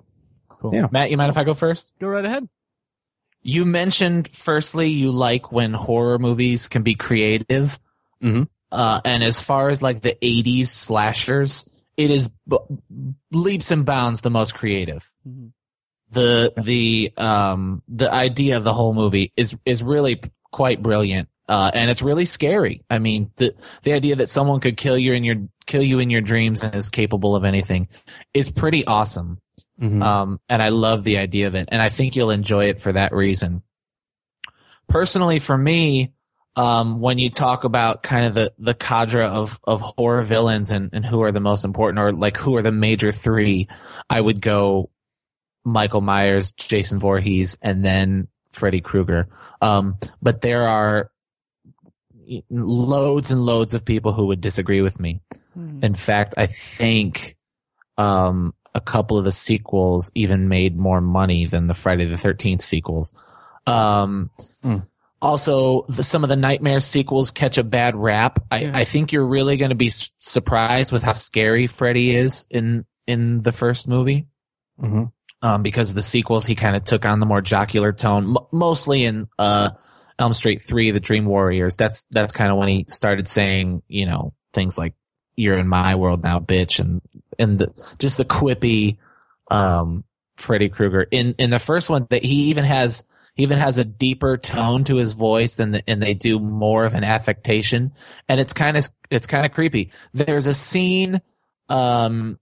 [0.50, 0.74] Cool.
[0.74, 0.88] Yeah.
[0.92, 1.94] Matt, you mind if I go first?
[2.00, 2.50] Go right ahead.
[3.48, 7.80] You mentioned firstly you like when horror movies can be creative.
[8.22, 8.50] Mhm.
[8.74, 12.58] Uh, and as far as like the 80s slashers, it is b-
[13.32, 15.10] leaps and bounds the most creative.
[15.26, 15.54] Mhm.
[16.12, 20.20] The the um the idea of the whole movie is is really
[20.52, 21.30] quite brilliant.
[21.48, 22.82] Uh, and it's really scary.
[22.90, 26.10] I mean, the the idea that someone could kill you in your kill you in
[26.10, 27.88] your dreams and is capable of anything
[28.34, 29.40] is pretty awesome.
[29.82, 30.02] Mhm.
[30.04, 32.92] Um, and I love the idea of it, and I think you'll enjoy it for
[32.94, 33.62] that reason.
[34.88, 36.14] Personally, for me,
[36.56, 40.90] um, when you talk about kind of the, the cadre of, of horror villains and,
[40.92, 43.68] and who are the most important or like who are the major three,
[44.10, 44.90] I would go
[45.64, 49.28] Michael Myers, Jason Voorhees, and then Freddy Krueger.
[49.62, 51.12] Um, but there are
[52.50, 55.22] loads and loads of people who would disagree with me.
[55.54, 55.84] Hmm.
[55.84, 57.38] In fact, I think
[57.98, 62.62] um, a couple of the sequels even made more money than the Friday the Thirteenth
[62.62, 63.14] sequels.
[63.66, 64.30] Um,
[64.64, 64.78] Hmm.
[65.20, 68.38] Also, the, some of the Nightmare sequels catch a bad rap.
[68.52, 68.72] I, Yeah.
[68.78, 72.86] I think you're really going to be s- surprised with how scary Freddy is in
[73.08, 74.28] in the first movie.
[74.80, 75.12] Mhm.
[75.42, 79.06] Um, because the sequels he kind of took on the more jocular tone, m- mostly
[79.06, 79.72] in uh,
[80.20, 81.76] Elm Street Three, The Dream Warriors.
[81.76, 84.94] That's that's kind of when he started saying, you know, things like
[85.36, 87.02] "You're in my world now, bitch," and
[87.40, 88.98] and the, just the quippy
[89.50, 90.04] um,
[90.38, 91.08] Freddy Krueger.
[91.12, 94.84] In in the first one, that he even has he even has a deeper tone
[94.86, 97.94] to his voice, and the, and they do more of an affectation,
[98.28, 99.92] and it's kind of it's kind of creepy.
[100.14, 101.22] There's a scene
[101.70, 102.40] um,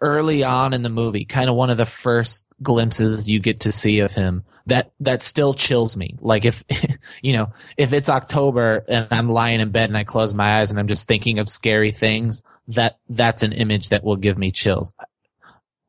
[0.00, 3.72] early on in the movie, kind of one of the first glimpses you get to
[3.72, 6.16] see of him that that still chills me.
[6.20, 6.64] Like if
[7.22, 10.70] you know, if it's October and I'm lying in bed and I close my eyes
[10.70, 14.50] and I'm just thinking of scary things, that that's an image that will give me
[14.50, 14.94] chills.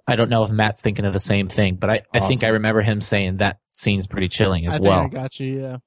[0.07, 2.49] I don't know if Matt's thinking of the same thing, but I, I think I
[2.49, 5.01] remember him saying that scene's pretty chilling as I well.
[5.01, 5.61] I got you.
[5.61, 5.77] Yeah,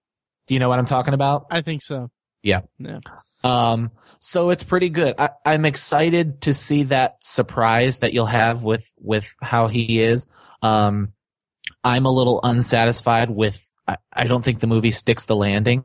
[0.46, 1.46] Do you know what I'm talking about?
[1.50, 2.10] I think so.
[2.42, 2.60] Yeah.
[2.78, 3.00] Yeah.
[3.44, 5.14] Um, so it's pretty good.
[5.18, 10.26] I, I'm excited to see that surprise that you'll have with, with how he is.
[10.62, 11.12] Um,
[11.84, 15.84] I'm a little unsatisfied with, I, I don't think the movie sticks the landing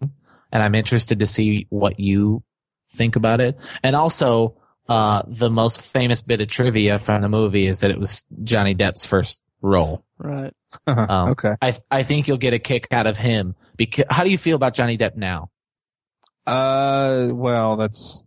[0.51, 2.43] and I'm interested to see what you
[2.91, 3.57] think about it.
[3.83, 4.55] And also,
[4.87, 8.73] uh, the most famous bit of trivia from the movie is that it was Johnny
[8.73, 10.03] Depp's first role.
[10.17, 10.53] Right.
[10.85, 11.55] Um, okay.
[11.63, 14.55] I, I think you'll get a kick out of him because how do you feel
[14.55, 15.49] about Johnny Depp now?
[16.49, 18.25] Uh, well, that's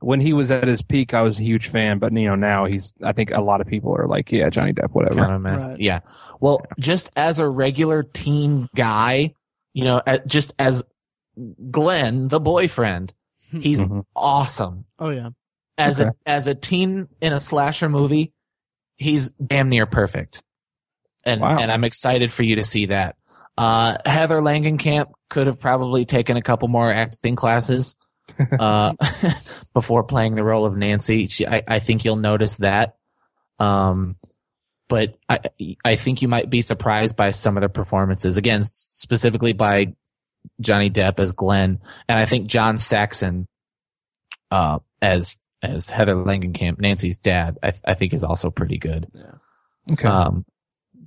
[0.00, 1.12] when he was at his peak.
[1.14, 2.94] I was a huge fan, but you know now he's.
[3.02, 5.20] I think a lot of people are like, yeah, Johnny Depp, whatever.
[5.20, 5.68] kind of mess.
[5.68, 5.80] Right.
[5.80, 6.00] Yeah.
[6.40, 9.34] Well, just as a regular teen guy,
[9.74, 10.84] you know, uh, just as
[11.70, 13.14] Glen, the boyfriend,
[13.60, 14.04] he's Mhm.
[14.16, 14.84] awesome.
[14.98, 15.30] Oh yeah.
[15.78, 16.10] As Okay.
[16.10, 18.32] a as a teen in a slasher movie,
[18.96, 20.42] he's damn near perfect.
[21.24, 21.58] And Wow.
[21.58, 23.16] and I'm excited for you to see that.
[23.60, 27.94] Uh, Heather Langenkamp could have probably taken a couple more acting classes
[28.58, 28.94] uh,
[29.74, 31.26] before playing the role of Nancy.
[31.26, 32.94] She, I, I think you'll notice that.
[33.58, 34.16] Um,
[34.88, 35.40] but I,
[35.84, 38.38] I think you might be surprised by some of the performances.
[38.38, 39.94] Again, specifically by
[40.60, 43.46] Johnny Depp as Glen, and I think John Saxon
[44.50, 47.58] uh, as as Heather Langenkamp, Nancy's dad.
[47.62, 49.06] I, I think is also pretty good.
[49.92, 50.08] Okay.
[50.08, 50.46] Um,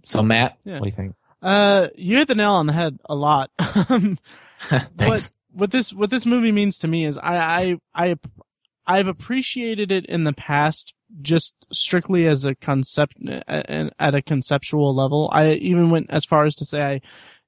[0.03, 0.73] so Matt, Yeah.
[0.75, 1.15] what do you think?
[1.43, 3.51] Uh, you hit the nail on the head a lot.
[3.89, 4.17] Um,
[4.59, 4.93] Thanks.
[4.97, 8.15] What, what this what this movie means to me is I I I
[8.87, 15.29] I've appreciated it in the past just strictly as a concept at a conceptual level.
[15.33, 17.01] I even went as far as to say I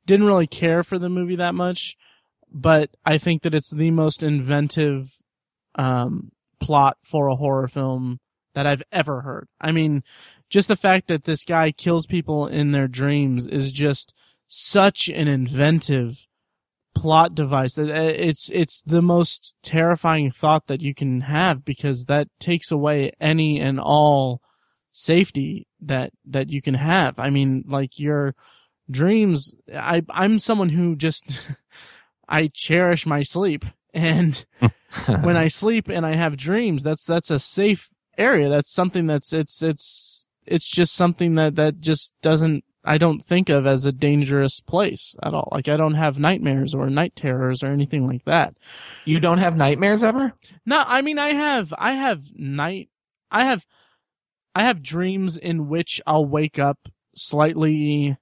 [0.06, 1.98] didn't really care for the movie that much,
[2.52, 5.10] but I think that it's the most inventive
[5.76, 8.20] um, plot for a horror film
[8.54, 9.48] that I've ever heard.
[9.60, 10.04] I mean,
[10.50, 14.14] just the fact that this guy kills people in their dreams is just
[14.48, 16.28] such an inventive
[16.94, 22.06] plot device that uh, it's it's the most terrifying thought that you can have because
[22.06, 24.42] that takes away any and all
[24.92, 27.20] safety that that you can have.
[27.20, 28.34] I mean, like your
[28.90, 31.38] dreams I I'm someone who just
[32.30, 34.46] I cherish my sleep And
[35.22, 38.50] when I sleep and I have dreams, that's that's a safe area.
[38.50, 43.50] That's something that's it's it's it's just something that that just doesn't I don't think
[43.50, 45.50] of as a dangerous place at all.
[45.52, 48.54] Like I don't have nightmares or night terrors or anything like that.
[49.06, 50.34] you don't have nightmares ever?
[50.66, 52.90] No, I mean I have I have night
[53.32, 53.66] I have
[54.54, 56.78] I have dreams in which I'll wake up
[57.16, 58.18] slightly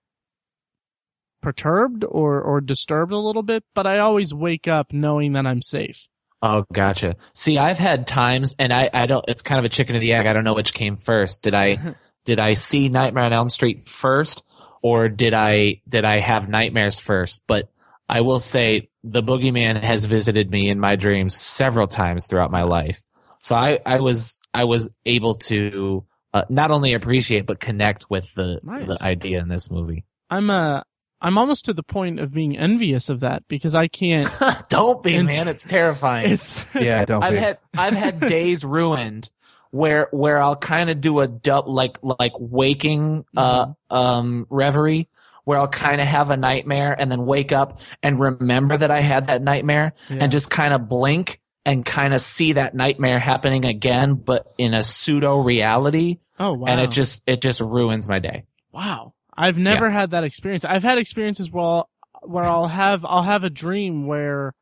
[1.41, 5.61] perturbed or or disturbed a little bit, but I always wake up knowing that I'm
[5.61, 6.07] safe.
[6.41, 7.15] Oh, gotcha.
[7.33, 9.23] See, I've had times, and I, I don't.
[9.29, 10.25] It's kind of a chicken or the egg.
[10.25, 11.41] I don't know which came first.
[11.41, 11.77] Did I,
[12.25, 14.43] did I see Nightmare on Elm Street first,
[14.81, 17.43] or did I, did I have nightmares first?
[17.47, 17.69] But
[18.09, 22.63] I will say the boogeyman has visited me in my dreams several times throughout my
[22.63, 23.01] life.
[23.39, 28.33] So I, I was, I was able to uh, not only appreciate but connect with
[28.35, 28.87] the, Nice.
[28.87, 30.05] the idea in this movie.
[30.29, 30.81] I'm uh
[31.21, 34.29] I'm almost to the point of being envious of that because I can't
[34.69, 35.47] don't be, And- man.
[35.47, 36.29] It's terrifying.
[36.31, 37.37] it's, Yeah, don't I've be.
[37.39, 39.29] had I've had days ruined
[39.73, 45.09] where where I'll kind of do a dub like like waking uh um reverie
[45.45, 48.99] where I'll kind of have a nightmare and then wake up and remember that I
[48.99, 50.19] had that nightmare Yeah.
[50.21, 54.75] and just kind of blink and kind of see that nightmare happening again but in
[54.75, 56.67] a pseudo reality oh wow.
[56.67, 58.43] and it just it just ruins my day.
[58.71, 59.13] Wow.
[59.35, 60.63] I've never had that experience.
[60.65, 61.89] I've had experiences where I'll,
[62.21, 64.53] where I'll have I'll have a dream where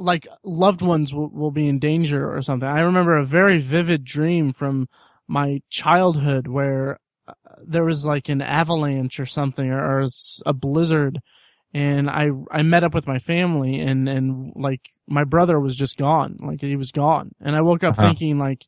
[0.00, 2.68] like loved ones will, will be in danger or something.
[2.68, 4.88] I remember a very vivid dream from
[5.28, 7.34] my childhood where uh,
[7.64, 10.06] there was like an avalanche or something or, or
[10.46, 11.20] a blizzard
[11.72, 15.96] and I I met up with my family and and like my brother was just
[15.96, 16.36] gone.
[16.40, 17.32] Like he was gone.
[17.40, 18.00] And I woke up Uh-huh.
[18.00, 18.66] thinking like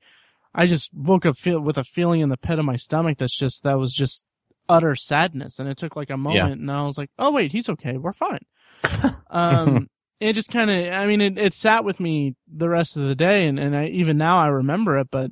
[0.55, 3.37] I just woke up feel, with a feeling in the pit of my stomach that's
[3.37, 4.25] just that was just
[4.69, 7.69] utter sadness and it took like a moment and I was like, "Oh wait, he's
[7.71, 7.97] okay.
[7.99, 8.45] We're fine."
[9.31, 9.89] um
[10.23, 13.15] it just kind of I mean it it sat with me the rest of the
[13.15, 15.31] day and and I even now I remember it, but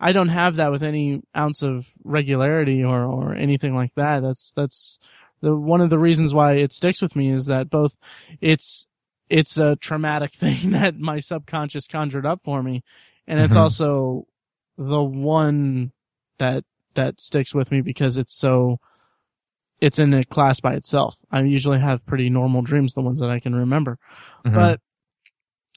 [0.00, 4.20] I don't have that with any ounce of regularity or or anything like that.
[4.20, 4.98] That's that's
[5.40, 7.96] the one of the reasons why it sticks with me is that both
[8.40, 8.86] it's
[9.28, 12.82] it's a traumatic thing that my subconscious conjured up for me
[13.26, 13.60] and it's Mhm.
[13.60, 14.26] also
[14.76, 15.92] the one
[16.38, 18.78] that that sticks with me because it's so
[19.82, 21.16] it's in a class by itself.
[21.30, 23.98] I usually have pretty normal dreams, the ones that I can remember.
[24.46, 24.54] Mhm.
[24.54, 24.80] But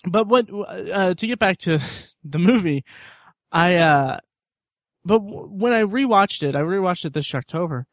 [0.07, 0.47] but what
[0.93, 1.79] uh, to get back to
[2.23, 2.85] the movie,
[3.51, 4.19] I uh
[5.03, 7.87] but w- when I rewatched it, I rewatched it this October,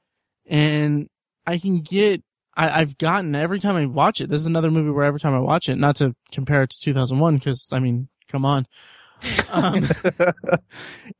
[0.46, 1.08] and
[1.46, 2.22] I can get
[2.54, 4.28] I, I've gotten every time I watch it.
[4.28, 6.80] This is another movie where every time I watch it, not to compare it to
[6.80, 8.66] 2001, because I mean, come on,
[9.50, 9.88] um,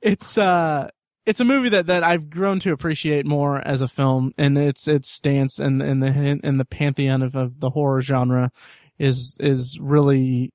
[0.03, 0.91] it's uh
[1.25, 4.89] it's a movie that, that I've grown to appreciate more as a film, and its
[4.89, 8.51] its stance and and the in the pantheon of, of the horror genre
[8.99, 10.53] is is really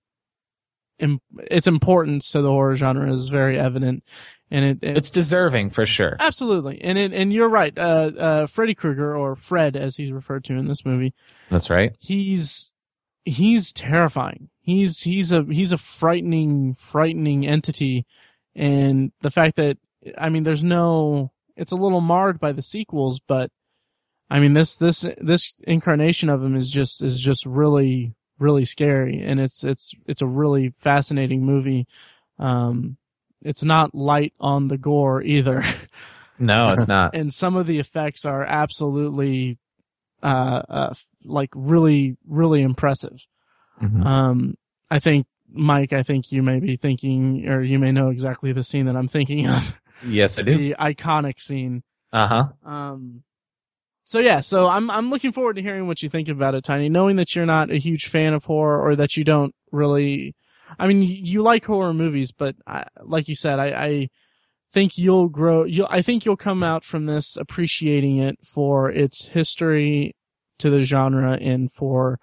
[0.99, 4.03] im- its importance to the horror genre is very evident,
[4.51, 6.15] and it, it it's deserving for sure.
[6.19, 7.77] absolutely and it and you're right.
[7.77, 11.13] Uh, uh, Freddy Krueger or Fred as he's referred to in this movie,
[11.49, 11.95] That's right.
[11.99, 12.71] he's
[13.25, 14.49] he's terrifying.
[14.60, 18.06] He's he's a he's a frightening frightening entity,
[18.56, 19.77] and the fact that
[20.17, 21.31] I mean, there's no.
[21.55, 23.49] It's a little marred by the sequels, but
[24.29, 29.21] I mean this this this incarnation of him is just is just really really scary,
[29.21, 31.88] and it's it's it's a really fascinating movie.
[32.38, 32.97] Um,
[33.41, 35.63] it's not light on the gore either.
[36.39, 37.15] No, it's not.
[37.15, 39.57] and some of the effects are absolutely
[40.21, 40.93] uh, uh
[41.25, 43.25] like really really impressive
[43.81, 44.05] Mhm.
[44.05, 44.57] um
[44.91, 48.63] i think mike i think you may be thinking or you may know exactly the
[48.63, 50.57] scene that i'm thinking of Yes, I do.
[50.57, 51.83] the iconic scene
[52.13, 52.47] Uh huh.
[52.69, 53.23] um
[54.03, 56.88] so yeah so i'm i'm looking forward to hearing what you think about it tiny
[56.89, 60.33] knowing that you're not a huge fan of horror or that you don't really
[60.79, 64.10] i mean you, like horror movies but I, like you said i i
[64.73, 69.25] think you'll grow you'll i think you'll come out from this appreciating it for its
[69.25, 70.15] history
[70.60, 72.19] to the genre and for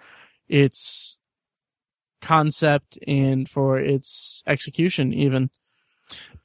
[0.48, 1.18] its
[2.20, 5.50] concept and for its execution even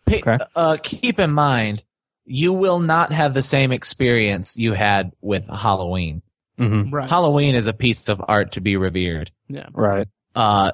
[0.09, 0.37] Pa- Okay.
[0.55, 1.83] uh, keep in mind,
[2.25, 6.21] you will not have the same experience you had with Halloween.
[6.57, 9.31] hmm right Halloween is a piece of art to be revered.
[9.47, 10.07] yeah Right.
[10.35, 10.71] Uh,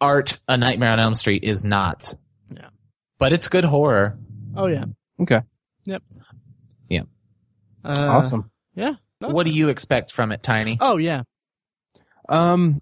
[0.00, 2.14] art, A Nightmare on Elm Street is not.
[2.54, 2.68] Yeah.
[3.18, 4.16] But it's good horror.
[4.56, 4.84] oh yeah
[5.20, 5.40] Okay.
[5.84, 6.02] yep
[6.88, 7.02] Yeah.
[7.84, 8.50] uh, awesome.
[8.74, 10.78] yeah that's what do you expect from it, Tiny?
[10.80, 11.22] oh yeah
[12.28, 12.80] Um,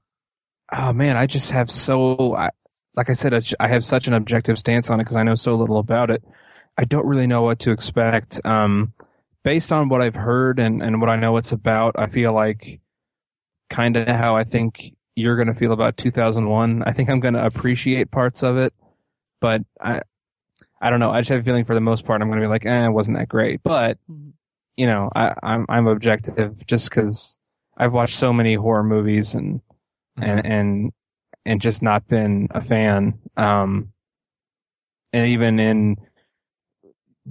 [0.73, 2.51] oh man, I just have so, I,
[2.99, 5.55] like I said, I have such an objective stance on it because I know so
[5.55, 6.21] little about it.
[6.77, 8.41] I don't really know what to expect.
[8.45, 8.93] Um,
[9.45, 12.81] based on what I've heard and, and what I know it's about, I feel like
[13.71, 16.83] kind of how I think you're going to feel about 2001.
[16.85, 18.75] I think I'm going to appreciate parts of it,
[19.41, 20.03] but I,
[20.81, 21.13] I don't know.
[21.13, 22.87] I just have a feeling for the most part, I'm going to be like, eh,
[22.87, 23.63] it wasn't that great.
[23.63, 24.33] But, Mhm.
[24.77, 27.39] you know, I, I'm, I'm objective just cause
[27.77, 29.61] I've watched so many horror movies and,
[30.21, 30.93] and, and,
[31.49, 33.19] and just not been a fan.
[33.39, 33.95] Um,
[35.15, 35.97] and even in,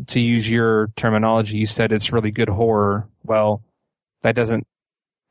[0.07, 3.07] to use your terminology, you said it's really good horror.
[3.23, 3.61] Well,
[4.23, 4.65] that doesn't,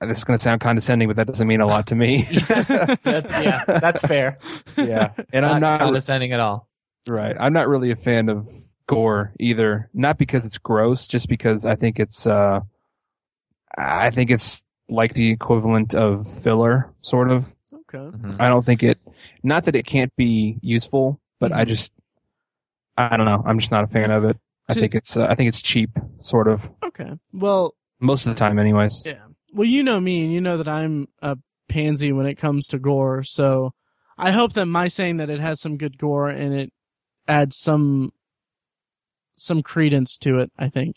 [0.00, 2.28] this is going to sound condescending, but that doesn't mean a lot to me.
[2.48, 4.38] that's yeah, that's fair.
[4.76, 5.12] yeah.
[5.32, 6.68] And not I'm not, condescending at all.
[7.08, 7.34] right.
[7.40, 8.48] I'm not really a fan of
[8.86, 9.90] gore either.
[9.94, 12.60] Not because it's gross, just because I think it's, uh,
[13.76, 17.52] I think it's like the equivalent of filler, sort of.
[17.94, 18.16] Okay.
[18.16, 18.36] Mhm.
[18.40, 18.98] I don't think it,
[19.42, 21.68] not that it can't be useful, but I Mhm.
[21.68, 21.92] just,
[22.96, 23.42] I don't know.
[23.46, 24.36] I'm just not a fan of it.
[24.68, 26.70] I To- think it's, uh, I think it's cheap, sort of.
[26.84, 27.12] Okay.
[27.32, 29.02] Well, Most of the time, anyways.
[29.06, 29.24] yeah.
[29.52, 32.78] Well, you know me, and you know that I'm a pansy when it comes to
[32.78, 33.22] gore.
[33.22, 33.72] So,
[34.18, 36.72] I hope that my saying that it has some good gore and it
[37.28, 38.12] adds some
[39.36, 40.50] some credence to it.
[40.58, 40.96] I think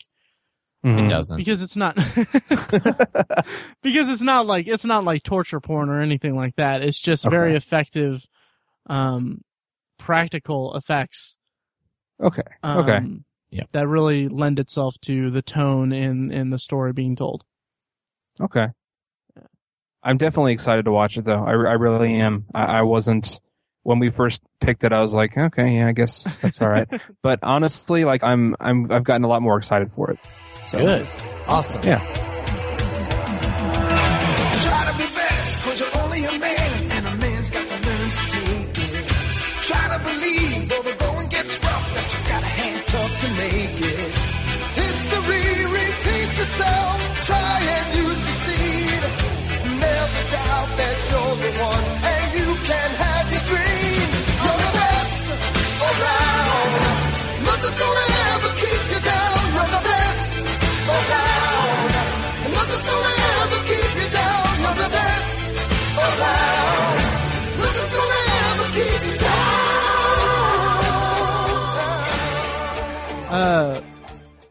[0.82, 1.08] It Mhm.
[1.08, 1.36] doesn't.
[1.36, 1.94] because it's not
[3.82, 6.82] because it's not like it's not like torture porn or anything like that.
[6.82, 8.24] It's just very effective,
[8.86, 9.42] um,
[9.98, 11.36] practical effects.
[12.22, 12.42] Okay.
[12.62, 13.00] Um, Okay.
[13.50, 13.64] Yeah.
[13.72, 17.44] That really lend itself to the tone in in the story being told.
[18.40, 18.68] Okay.
[20.02, 21.44] I'm definitely excited to watch it though.
[21.44, 22.46] I, I really am.
[22.54, 23.38] I, I wasn't
[23.82, 24.92] when we first picked it.
[24.92, 26.88] I was like, okay, yeah, I guess that's all right.
[27.22, 30.18] but honestly, like I'm, I'm, I've gotten a lot more excited for it.
[30.70, 31.08] So, Good.
[31.48, 31.82] Awesome.
[31.82, 32.29] Yeah.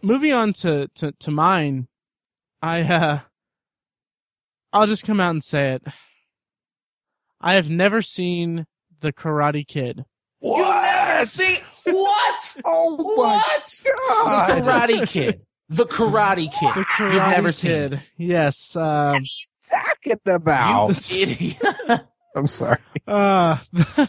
[0.09, 1.87] Moving on to, to, to mine,
[2.63, 3.19] I, uh,
[4.73, 5.83] I'll just come out and say it.
[7.39, 8.65] I have never seen
[9.01, 10.05] The Karate Kid.
[10.39, 11.27] What?
[11.27, 12.55] See what?
[12.65, 13.81] Oh What?
[13.83, 15.45] The Karate Kid.
[15.69, 16.73] The Karate Kid.
[16.75, 17.93] The Karate You've never seen Kid.
[17.93, 17.99] it.
[18.17, 18.75] Yes.
[18.75, 19.23] Um,
[19.69, 21.11] talking about?
[21.11, 21.61] You idiot.
[22.35, 22.79] I'm sorry.
[23.07, 23.57] uh,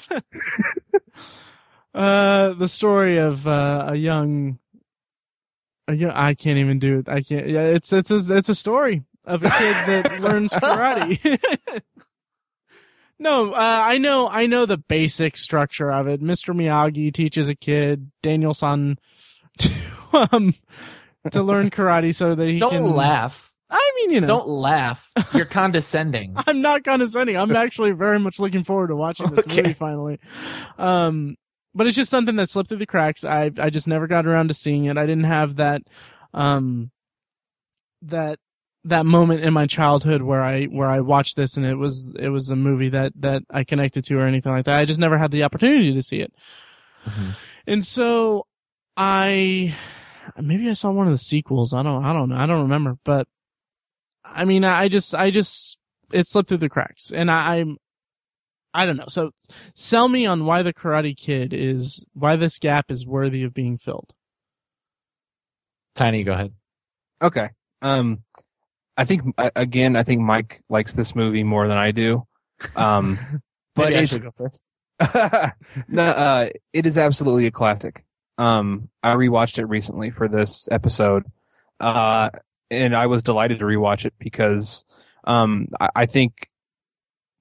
[1.94, 4.59] uh, the story of, uh, a young,
[5.93, 7.09] a young, I can't even do it.
[7.09, 11.41] I can't, yeah, it's, it's a, it's a story of a kid that learns karate.
[13.18, 16.22] no, uh, I know, I know the basic structure of it.
[16.22, 16.55] Mr.
[16.55, 18.99] Miyagi teaches a kid, Daniel San,
[19.59, 19.70] to,
[20.32, 20.55] um,
[21.30, 22.91] to learn karate so that he Don't can.
[22.95, 23.49] laugh.
[23.72, 24.26] I mean, you know.
[24.26, 25.12] Don't laugh.
[25.32, 26.34] You're condescending.
[26.36, 27.36] I'm not condescending.
[27.36, 29.62] I'm actually very much looking forward to watching this Okay.
[29.62, 30.18] movie finally.
[30.76, 31.36] Um,
[31.75, 33.25] but it's just something that slipped through the cracks.
[33.25, 34.97] I I just never got around to seeing it.
[34.99, 35.83] I didn't have that
[36.35, 36.91] um
[38.03, 38.39] that
[38.85, 42.29] that moment in my childhood where I where I watched this and it was it
[42.29, 44.79] was a movie that that I connected to or anything like that.
[44.79, 46.33] I just never had the opportunity to see it.
[47.05, 47.37] Mhm.
[47.66, 48.47] And so
[48.97, 49.75] I
[50.41, 51.73] maybe I saw one of the sequels.
[51.75, 52.37] I don't I don't know.
[52.37, 53.29] I don't remember, but
[54.25, 55.79] I mean, I just I just
[56.12, 57.79] it slipped through the cracks, and I, I'm
[58.73, 59.07] I don't know.
[59.09, 59.33] So
[59.75, 63.79] sell me on why the Karate Kid is why this gap is worthy of being
[63.79, 64.14] filled.
[65.95, 66.53] Tiny, go ahead.
[67.23, 67.51] Okay.
[67.83, 68.23] Um,
[68.97, 69.23] I think
[69.57, 72.27] again, I think Mike likes this movie more than I do.
[72.77, 73.18] Um,
[73.75, 74.68] but Maybe I it's should go first.
[75.89, 78.05] no, uh, it is absolutely a classic.
[78.37, 81.25] Um, I rewatched it recently for this episode,
[81.79, 82.31] uh,
[82.71, 84.85] and I was delighted to rewatch it because,
[85.25, 86.49] um, I, I think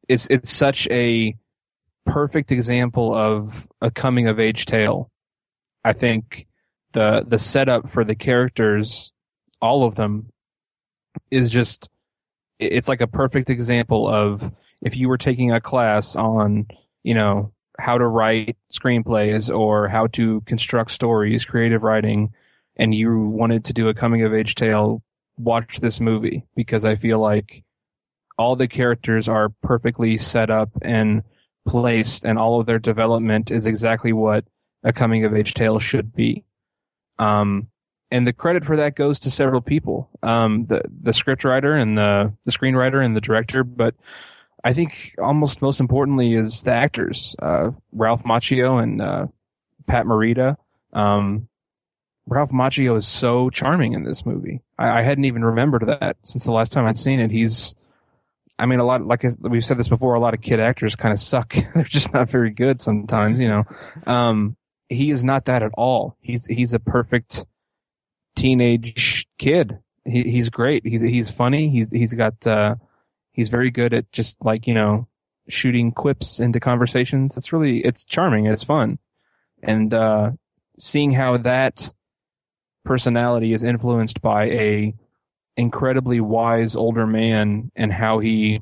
[0.09, 1.35] it's it's such a
[2.05, 5.11] perfect example of a coming of age tale.
[5.85, 6.47] I think
[6.93, 9.11] the the setup for the characters,
[9.61, 10.29] all of them,
[11.31, 11.89] is just
[12.59, 14.51] it's like a perfect example of
[14.81, 16.67] if you were taking a class on
[17.03, 22.33] you know how to write screenplays or how to construct stories, creative writing,
[22.75, 25.01] and you wanted to do a coming of age tale,
[25.37, 27.63] watch this movie because I feel like
[28.39, 31.23] all the characters are perfectly set up and
[31.67, 34.45] placed, and all of their development is exactly what
[34.83, 36.45] a coming of age tale should be.
[37.19, 37.67] Um,
[38.09, 42.33] and the credit for that goes to several people, um, the the scriptwriter and the
[42.45, 43.93] the screenwriter and the director, but
[44.63, 49.27] I think almost most importantly is the actors, uh, Ralph Macchio and uh,
[49.85, 50.55] Pat Morita.
[50.93, 51.49] Um,
[52.25, 54.61] Ralph Macchio is so charming in this movie.
[54.77, 57.31] I, I hadn't even remembered that since the last time I'd seen it.
[57.31, 57.75] He's,
[58.59, 60.13] I mean, a lot like we've said this before.
[60.13, 61.55] A lot of kid actors kind of suck.
[61.73, 63.63] They're just not very good sometimes, you know.
[64.05, 64.57] Um,
[64.89, 66.17] he is not that at all.
[66.19, 67.45] He's he's a perfect
[68.35, 69.79] teenage kid.
[70.05, 70.85] He, he's great.
[70.85, 71.69] He's he's funny.
[71.69, 72.75] He's he's got uh,
[73.31, 75.07] he's very good at just like you know
[75.47, 77.37] shooting quips into conversations.
[77.37, 78.45] It's really it's charming.
[78.45, 78.99] It's fun,
[79.63, 80.31] and uh,
[80.77, 81.93] seeing how that
[82.83, 84.95] personality is influenced by a
[85.59, 88.61] incredibly wise older man and how he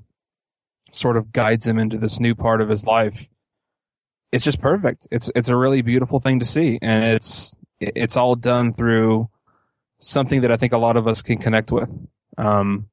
[0.92, 3.30] sort of guides him into this new part of his life.
[4.32, 5.08] It's just perfect.
[5.12, 9.30] It's it's a really beautiful thing to see, and it's it's all done through
[10.00, 11.90] something that I think a lot of us can connect with.
[12.38, 12.88] Um,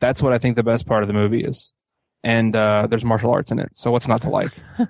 [0.00, 1.72] that's what I think the best part of the movie is.
[2.24, 4.52] And uh, there's martial arts in it, so what's not to like?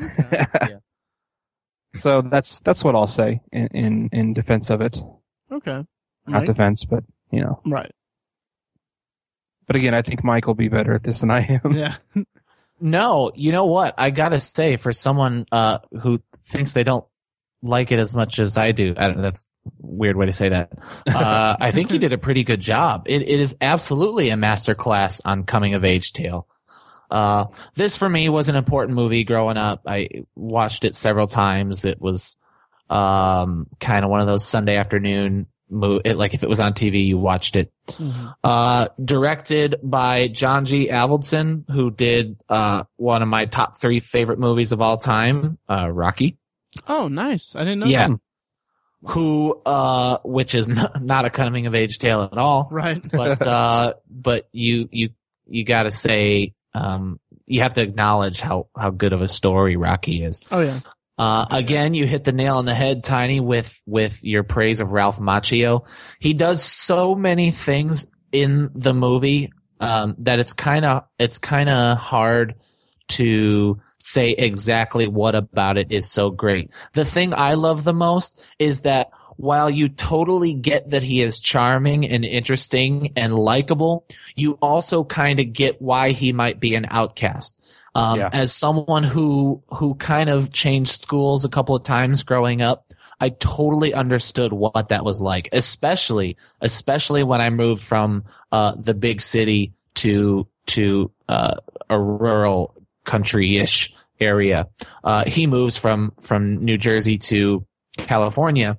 [0.00, 0.78] Yeah.
[1.96, 4.98] So that's that's what I'll say in in, in defense of it.
[5.52, 5.84] Okay.
[6.26, 6.46] Not Mike?
[6.46, 7.04] defense, but
[7.34, 7.60] you know.
[7.66, 7.90] Right.
[9.66, 11.72] But again, I think Mike will be better at this than I am.
[11.72, 11.96] Yeah.
[12.80, 13.94] No, you know what?
[13.96, 17.04] I gotta say, for someone uh, who thinks they don't
[17.62, 20.32] like it as much as I do, I don't know, that's a weird way to
[20.32, 20.72] say that.
[21.06, 23.04] Uh, I think you did a pretty good job.
[23.06, 26.48] It, it is absolutely a masterclass on coming of age tale.
[27.10, 29.82] Uh, this for me was an important movie growing up.
[29.86, 31.84] I watched it several times.
[31.84, 32.36] It was,
[32.90, 35.53] um, kind of one of those Sunday afternoon mo-
[36.04, 37.72] it, like if it was on TV, you watched it.
[37.88, 38.34] Mhm.
[38.44, 40.88] Uh, directed by John G.
[40.88, 45.88] Avildsen, who did, uh, one of my top three favorite movies of all time, uh,
[45.90, 46.38] Rocky.
[46.88, 47.54] Oh, nice.
[47.56, 48.08] I didn't know Yeah.
[48.08, 48.18] that.
[49.08, 52.68] Who, uh, which is not, not a coming of age tale at all.
[52.70, 53.02] Right.
[53.12, 55.10] but uh but you you
[55.46, 59.76] you got to say um you have to acknowledge how how good of a story
[59.76, 60.42] Rocky is.
[60.50, 60.80] Oh, yeah.
[61.16, 64.92] Uh again, you hit the nail on the head Tiny with with your praise of
[64.92, 65.86] Ralph Macchio.
[66.18, 71.68] He does so many things in the movie um that it's kind of it's kind
[71.68, 72.54] of hard
[73.06, 76.70] to say exactly what about it is so great.
[76.92, 81.40] The thing I love the most is that while you totally get that he is
[81.40, 84.06] charming and interesting and likable,
[84.36, 87.60] you also kind of get why he might be an outcast.
[87.94, 88.30] Um, Yeah.
[88.32, 93.28] as someone who, who kind of changed schools a couple of times growing up, I
[93.28, 99.20] totally understood what that was like, especially, especially when I moved from, uh, the big
[99.20, 101.54] city to, to, uh,
[101.88, 102.74] a rural
[103.04, 104.66] country-ish area.
[105.04, 107.64] Uh, he moves from, from New Jersey to
[107.96, 108.78] California.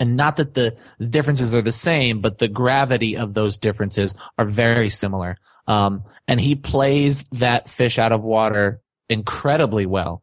[0.00, 4.44] And not that the differences are the same, but the gravity of those differences are
[4.44, 5.36] very similar.
[5.68, 10.22] Um, and he plays that fish out of water incredibly well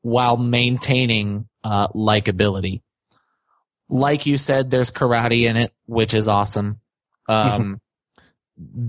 [0.00, 2.80] while maintaining, uh, likability.
[3.88, 6.80] Like you said, there's karate in it, which is awesome.
[7.28, 7.80] Um,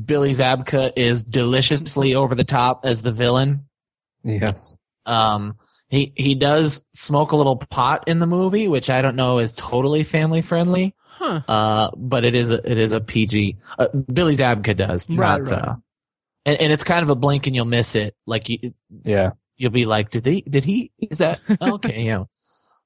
[0.06, 3.66] Billy Zabka is deliciously over the top as the villain.
[4.24, 4.78] Yes.
[5.06, 5.58] Um,
[5.89, 9.54] he he does smoke a little pot in the movie, which I don't know is
[9.54, 10.95] totally family friendly.
[11.06, 11.41] Huh.
[11.48, 13.58] Uh, but it is a, it is a PG.
[13.80, 15.52] Uh, Billy Zabka does Right, not.
[15.52, 15.62] right.
[15.64, 15.76] Uh,
[16.48, 18.16] and, and it's kind of a blink and you'll miss it.
[18.26, 18.74] Like you,
[19.04, 19.32] Yeah.
[19.58, 20.41] you'll be like, did they?
[20.41, 20.91] Did he?
[21.00, 22.02] Is that okay?
[22.04, 22.24] yeah.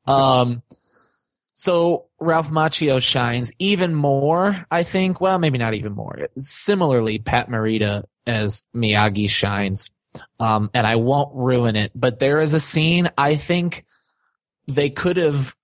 [0.05, 0.63] Um.
[1.53, 5.21] So Ralph Macchio shines even more, I think.
[5.21, 6.27] Well, maybe not even more.
[6.37, 9.89] Similarly, Pat Morita as Miyagi shines.
[10.39, 13.85] Um, and I won't ruin it, but there is a scene I think
[14.67, 15.55] they could have,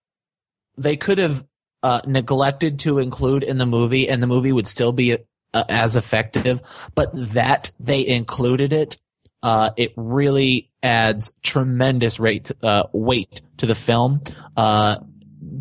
[0.77, 1.43] they could have,
[1.83, 5.17] uh, neglected to include in the movie and the movie would still be
[5.53, 6.61] uh, as effective,
[6.95, 8.97] but that they included it,
[9.43, 14.21] uh, it really adds tremendous rate, uh, weight to the film.
[14.55, 14.97] Uh,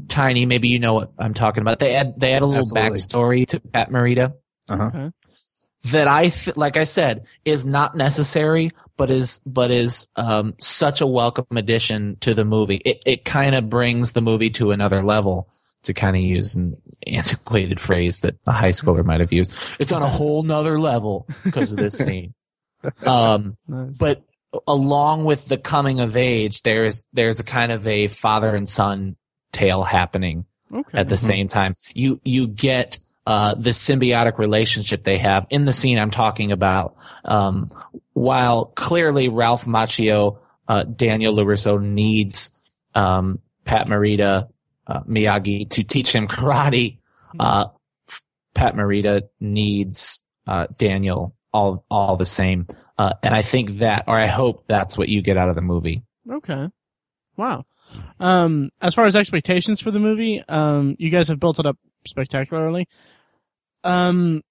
[0.09, 1.79] Tiny, maybe you know what I'm talking about.
[1.79, 2.91] They add, they add a little Absolutely.
[3.45, 4.35] backstory to Pat Morita
[4.69, 4.85] Uh huh.
[4.85, 5.11] Okay.
[5.91, 11.01] that I th- like I said is not necessary, but is but is um, such
[11.03, 12.77] a welcome addition to the movie.
[12.85, 15.51] It it kind of brings the movie to another level.
[15.85, 19.93] To kind of use an antiquated phrase that a high schooler might have used, it's
[19.93, 22.35] on a whole nother level because of this scene.
[23.05, 23.97] Um, Nice.
[23.97, 24.23] but
[24.67, 29.17] along with the coming of age, there's there's a kind of a father and son
[29.53, 30.99] tale happening okay.
[30.99, 31.77] at the same time.
[31.95, 36.97] You you get uh, the symbiotic relationship they have in the scene I'm talking about.
[37.25, 37.71] Um,
[38.13, 42.53] while clearly Ralph Macchio, uh, Daniel Larusso needs
[42.95, 44.49] um, Pat Morita,
[44.87, 46.99] uh, Miyagi to teach him karate.
[47.39, 47.67] Uh,
[48.55, 52.67] Pat Morita needs uh, Daniel all all the same.
[52.99, 55.63] Uh, and I think that, or I hope that's what you get out of the
[55.63, 56.03] movie.
[56.31, 56.69] Okay.
[57.37, 57.65] Wow.
[58.19, 61.77] Um, as far as expectations for the movie, um, you guys have built it up
[62.07, 62.89] spectacularly.
[63.85, 64.43] Um,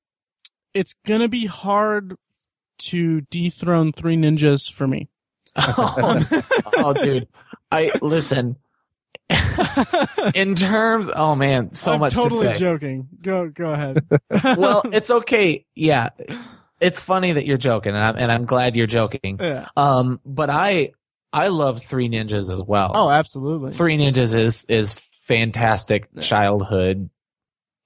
[0.73, 2.15] it's gonna be hard
[2.77, 5.09] to dethrone Three Ninjas for me.
[5.55, 7.27] oh, dude,
[7.71, 8.57] I listen.
[10.35, 12.59] In terms, oh man, so I'm much totally to say.
[12.59, 13.07] joking.
[13.21, 14.05] Go, go ahead.
[14.57, 15.65] well, it's okay.
[15.75, 16.09] Yeah,
[16.79, 19.37] it's funny that you're joking, and I'm and I'm glad you're joking.
[19.39, 19.67] yeah.
[19.75, 20.91] Um, but I
[21.33, 22.91] I love Three Ninjas as well.
[22.93, 23.71] Oh, absolutely.
[23.71, 26.21] Three Ninjas is is fantastic Yeah.
[26.21, 27.09] childhood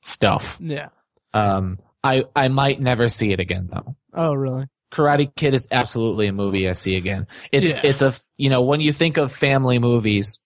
[0.01, 0.57] stuff.
[0.61, 0.89] Yeah.
[1.33, 3.95] Um, I I might never see it again though.
[4.13, 4.65] Oh, really?
[4.91, 7.27] Karate Kid is absolutely a movie I see again.
[7.51, 7.81] It's Yeah.
[7.83, 10.39] it's a you know when you think of family movies,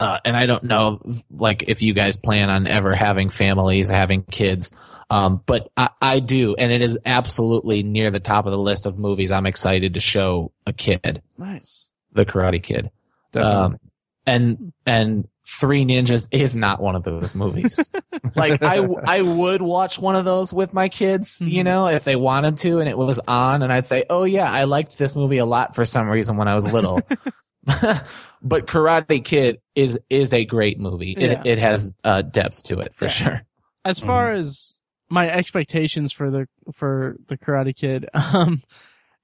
[0.00, 4.22] uh, and I don't know like if you guys plan on ever having families, having
[4.24, 4.76] kids,
[5.10, 8.86] um, but I, I do, and it is absolutely near the top of the list
[8.86, 11.90] of movies I'm excited to show a kid, Nice.
[12.12, 12.90] The Karate Kid.
[13.32, 13.56] Definitely.
[13.64, 13.78] Um,
[14.26, 17.90] and and Three Ninjas is not one of those movies.
[18.36, 21.64] like I I would watch one of those with my kids, you Mhm.
[21.64, 24.64] know, if they wanted to, and it was on, and I'd say, oh yeah, I
[24.64, 27.00] liked this movie a lot for some reason when I was little.
[28.42, 31.14] but Karate Kid is is a great movie.
[31.18, 31.42] Yeah.
[31.42, 33.10] It it has uh, depth to it for Yeah.
[33.10, 33.42] sure.
[33.84, 38.62] As far as my expectations for the for the Karate Kid, um,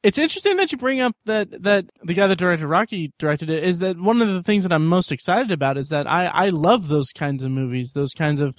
[0.02, 3.64] it's interesting that you bring up that that the guy that directed Rocky directed it.
[3.64, 5.76] Is that one of the things that I'm most excited about?
[5.78, 8.54] Is that I I love those kinds of movies, those kinds of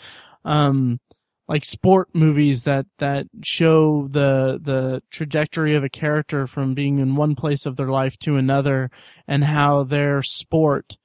[0.46, 1.00] um
[1.50, 7.16] like sport movies that that show the the trajectory of a character from being in
[7.16, 8.92] one place of their life to another,
[9.28, 10.98] and how their sport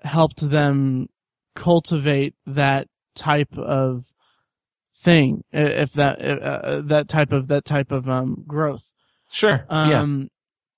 [0.00, 1.08] helped them
[1.54, 4.06] cultivate that type of
[4.96, 8.92] thing if that uh, that type of that type of um growth
[9.30, 9.66] Sure.
[9.70, 10.00] yeah.
[10.00, 10.30] um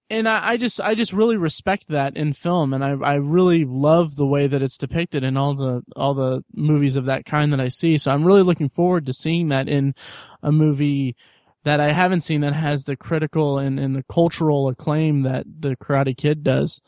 [0.09, 3.65] and I, I just I just really respect that in film and I I really
[3.65, 7.53] love the way that it's depicted in all the all the movies of that kind
[7.53, 7.99] that I see.
[7.99, 9.95] So I'm really looking forward to seeing that in
[10.43, 11.17] a movie
[11.65, 15.77] that I haven't seen that has the critical and, and the cultural acclaim that the
[15.77, 16.81] Karate Kid does.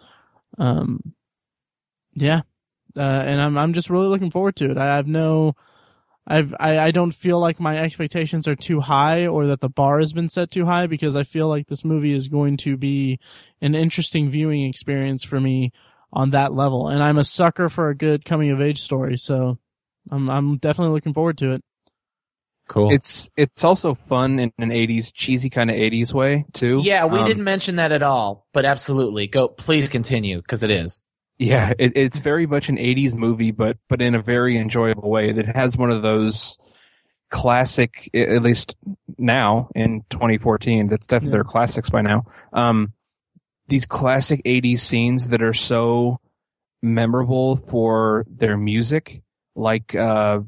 [0.56, 1.14] Um
[2.14, 2.42] yeah.
[2.96, 4.78] Uh, and I'm I'm just really looking forward to it.
[4.78, 5.54] I have no
[6.31, 9.99] I've I, I don't feel like my expectations are too high or that the bar
[9.99, 13.18] has been set too high because I feel like this movie is going to be
[13.62, 15.72] an interesting viewing experience for me
[16.12, 16.89] on that level.
[16.89, 19.59] And I'm a sucker for a good coming of age story, so
[20.11, 21.64] I'm I'm definitely looking forward to it.
[22.68, 22.93] cool.
[22.93, 26.83] It's it's also fun in an '80s cheesy kind of '80s way too.
[26.85, 29.29] yeah, we Um, didn't mention that at all, but absolutely.
[29.29, 31.05] Go, please continue because it is.
[31.39, 35.32] Yeah, it, it's very much an '80s movie, but but in a very enjoyable way.
[35.32, 36.59] That has one of those
[37.30, 38.74] classic, at least
[39.18, 40.89] now in 2014.
[40.89, 41.32] That's definitely Yeah.
[41.32, 42.24] their classics by now.
[42.53, 42.93] Um,
[43.68, 46.20] these classic '80s scenes that are so
[46.82, 49.22] memorable for their music,
[49.55, 50.41] like uh,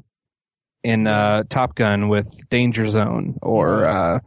[0.83, 4.19] in uh, Top Gun with Danger Zone, or uh,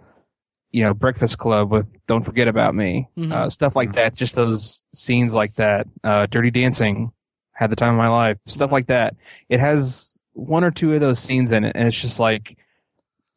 [0.74, 3.32] you know Breakfast Club with Don't Forget About Me, Mhm.
[3.32, 4.16] uh, stuff like that.
[4.16, 5.86] Just those scenes like that.
[6.02, 7.12] Uh, Dirty Dancing
[7.52, 8.38] had the time of my life.
[8.46, 9.14] Stuff like that.
[9.48, 12.58] It has one or two of those scenes in it, and it's just like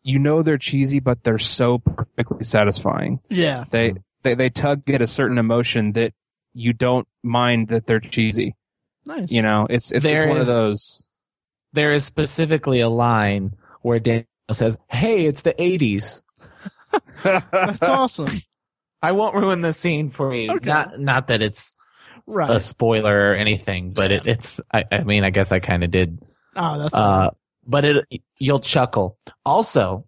[0.01, 3.19] you know they're cheesy, but they're so perfectly satisfying.
[3.29, 3.65] Yeah.
[3.69, 6.13] They they they tug at a certain emotion that
[6.53, 8.55] you don't mind that they're cheesy.
[9.05, 9.31] Nice.
[9.31, 11.03] You know, it's it's, it's one is- of those.
[11.73, 16.23] There is specifically a line where Daniel says, "Hey, it's the '80s."
[17.23, 18.27] That's awesome.
[19.01, 20.51] I won't ruin the scene for you.
[20.51, 20.65] Okay.
[20.69, 21.73] Not not that it's
[22.29, 22.49] Right.
[22.49, 24.59] a spoiler or anything, but it, it's.
[24.73, 26.21] I, I mean, I guess I kind of did.
[26.57, 27.29] Oh, that's Uh,
[27.65, 28.05] but it
[28.37, 29.17] you'll chuckle.
[29.45, 30.05] Also,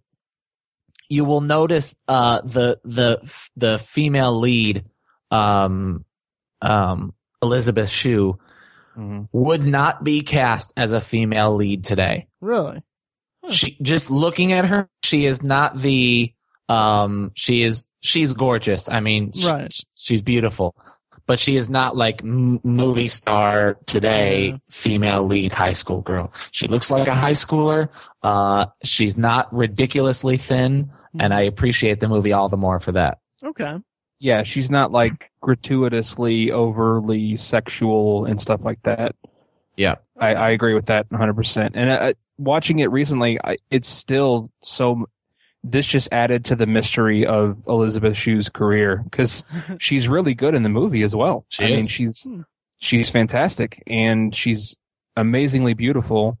[1.08, 4.84] you will notice uh, the the the female lead,
[5.30, 6.04] um,
[6.60, 8.38] um, Elizabeth Shue,
[8.98, 9.28] Mhm.
[9.32, 12.26] would not be cast as a female lead today.
[12.42, 12.82] really.
[13.42, 13.50] Huh.
[13.52, 16.34] She just looking at her, she is not the
[16.70, 18.88] um she is she's gorgeous.
[18.88, 19.72] I mean, Right.
[19.72, 20.74] sh- she's beautiful.
[21.26, 24.56] But she is not like m- movie star today, Yeah.
[24.68, 26.32] female lead high school girl.
[26.50, 27.88] She looks like a high schooler.
[28.22, 30.90] Uh, she's not ridiculously thin,
[31.20, 33.18] and I appreciate the movie all the more for that.
[33.44, 33.76] Okay.
[34.18, 39.14] Yeah, she's not like gratuitously overly sexual and stuff like that.
[39.76, 39.96] Yeah.
[40.18, 41.70] I, I agree with that 100%.
[41.74, 45.06] And uh, watching it recently, I, it's still so.
[45.62, 49.44] This just added to the mystery of Elizabeth Shue's career because
[49.78, 51.44] she's really good in the movie as well.
[51.48, 52.42] She I mean, she's Hmm.
[52.78, 54.76] she's fantastic and she's
[55.16, 56.38] amazingly beautiful.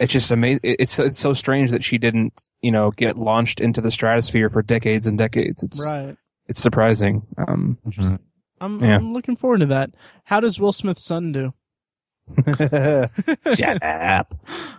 [0.00, 0.60] it's just amazing.
[0.62, 4.62] It's it's so strange that she didn't, you know, get launched into the stratosphere for
[4.62, 5.62] decades and decades.
[5.62, 6.16] It's Right.
[6.48, 7.22] it's surprising.
[7.46, 7.78] Um,
[8.60, 8.96] I'm, Yeah.
[8.96, 9.90] I'm looking forward to that.
[10.24, 11.52] How does Will Smith's son do?
[13.54, 14.34] Shut up.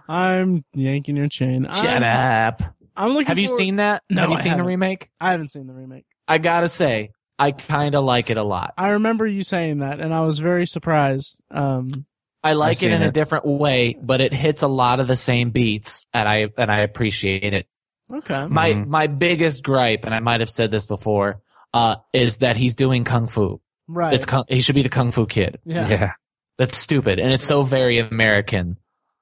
[0.10, 1.66] I'm yanking your chain.
[1.70, 2.62] Shut I'm, up.
[2.98, 3.28] I'm looking.
[3.28, 4.04] Have you forward- seen that?
[4.10, 4.66] No, Have you I seen haven't.
[4.66, 5.10] the remake?
[5.22, 6.06] I haven't seen the remake.
[6.28, 8.74] I gotta say, I kind of like it a lot.
[8.78, 11.42] I remember you saying that, and I was very surprised.
[11.52, 12.06] Um,
[12.44, 15.16] I like it seen in a different way, but it hits a lot of the
[15.16, 17.68] same beats, and I and I appreciate it.
[18.12, 18.48] okay.
[18.48, 18.88] My Mhm.
[18.88, 21.42] my biggest gripe, and I might have said this before,
[21.74, 23.60] uh, is that he's doing kung fu.
[23.88, 24.14] Right.
[24.14, 25.60] It's kung, he should be the kung fu kid.
[25.66, 25.88] yeah.
[25.90, 26.12] yeah,
[26.58, 28.78] That's stupid, and it's so very American.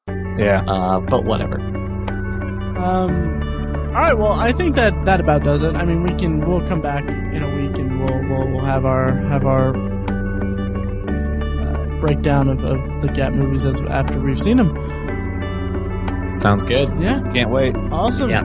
[0.08, 0.64] yeah.
[0.68, 1.60] Uh, but whatever.
[2.78, 3.42] Um.
[3.96, 4.18] All right.
[4.18, 5.74] Well, I think that that about does it.
[5.74, 8.84] I mean, we can we'll come back in a week and we'll we'll, we'll have
[8.84, 9.70] our have our
[11.62, 14.76] uh, breakdown of, of the Gap movies as after we've seen them.
[16.34, 16.90] Sounds good.
[17.00, 17.22] Yeah.
[17.34, 17.74] Can't wait.
[17.90, 18.30] Awesome.
[18.30, 18.42] Yeah.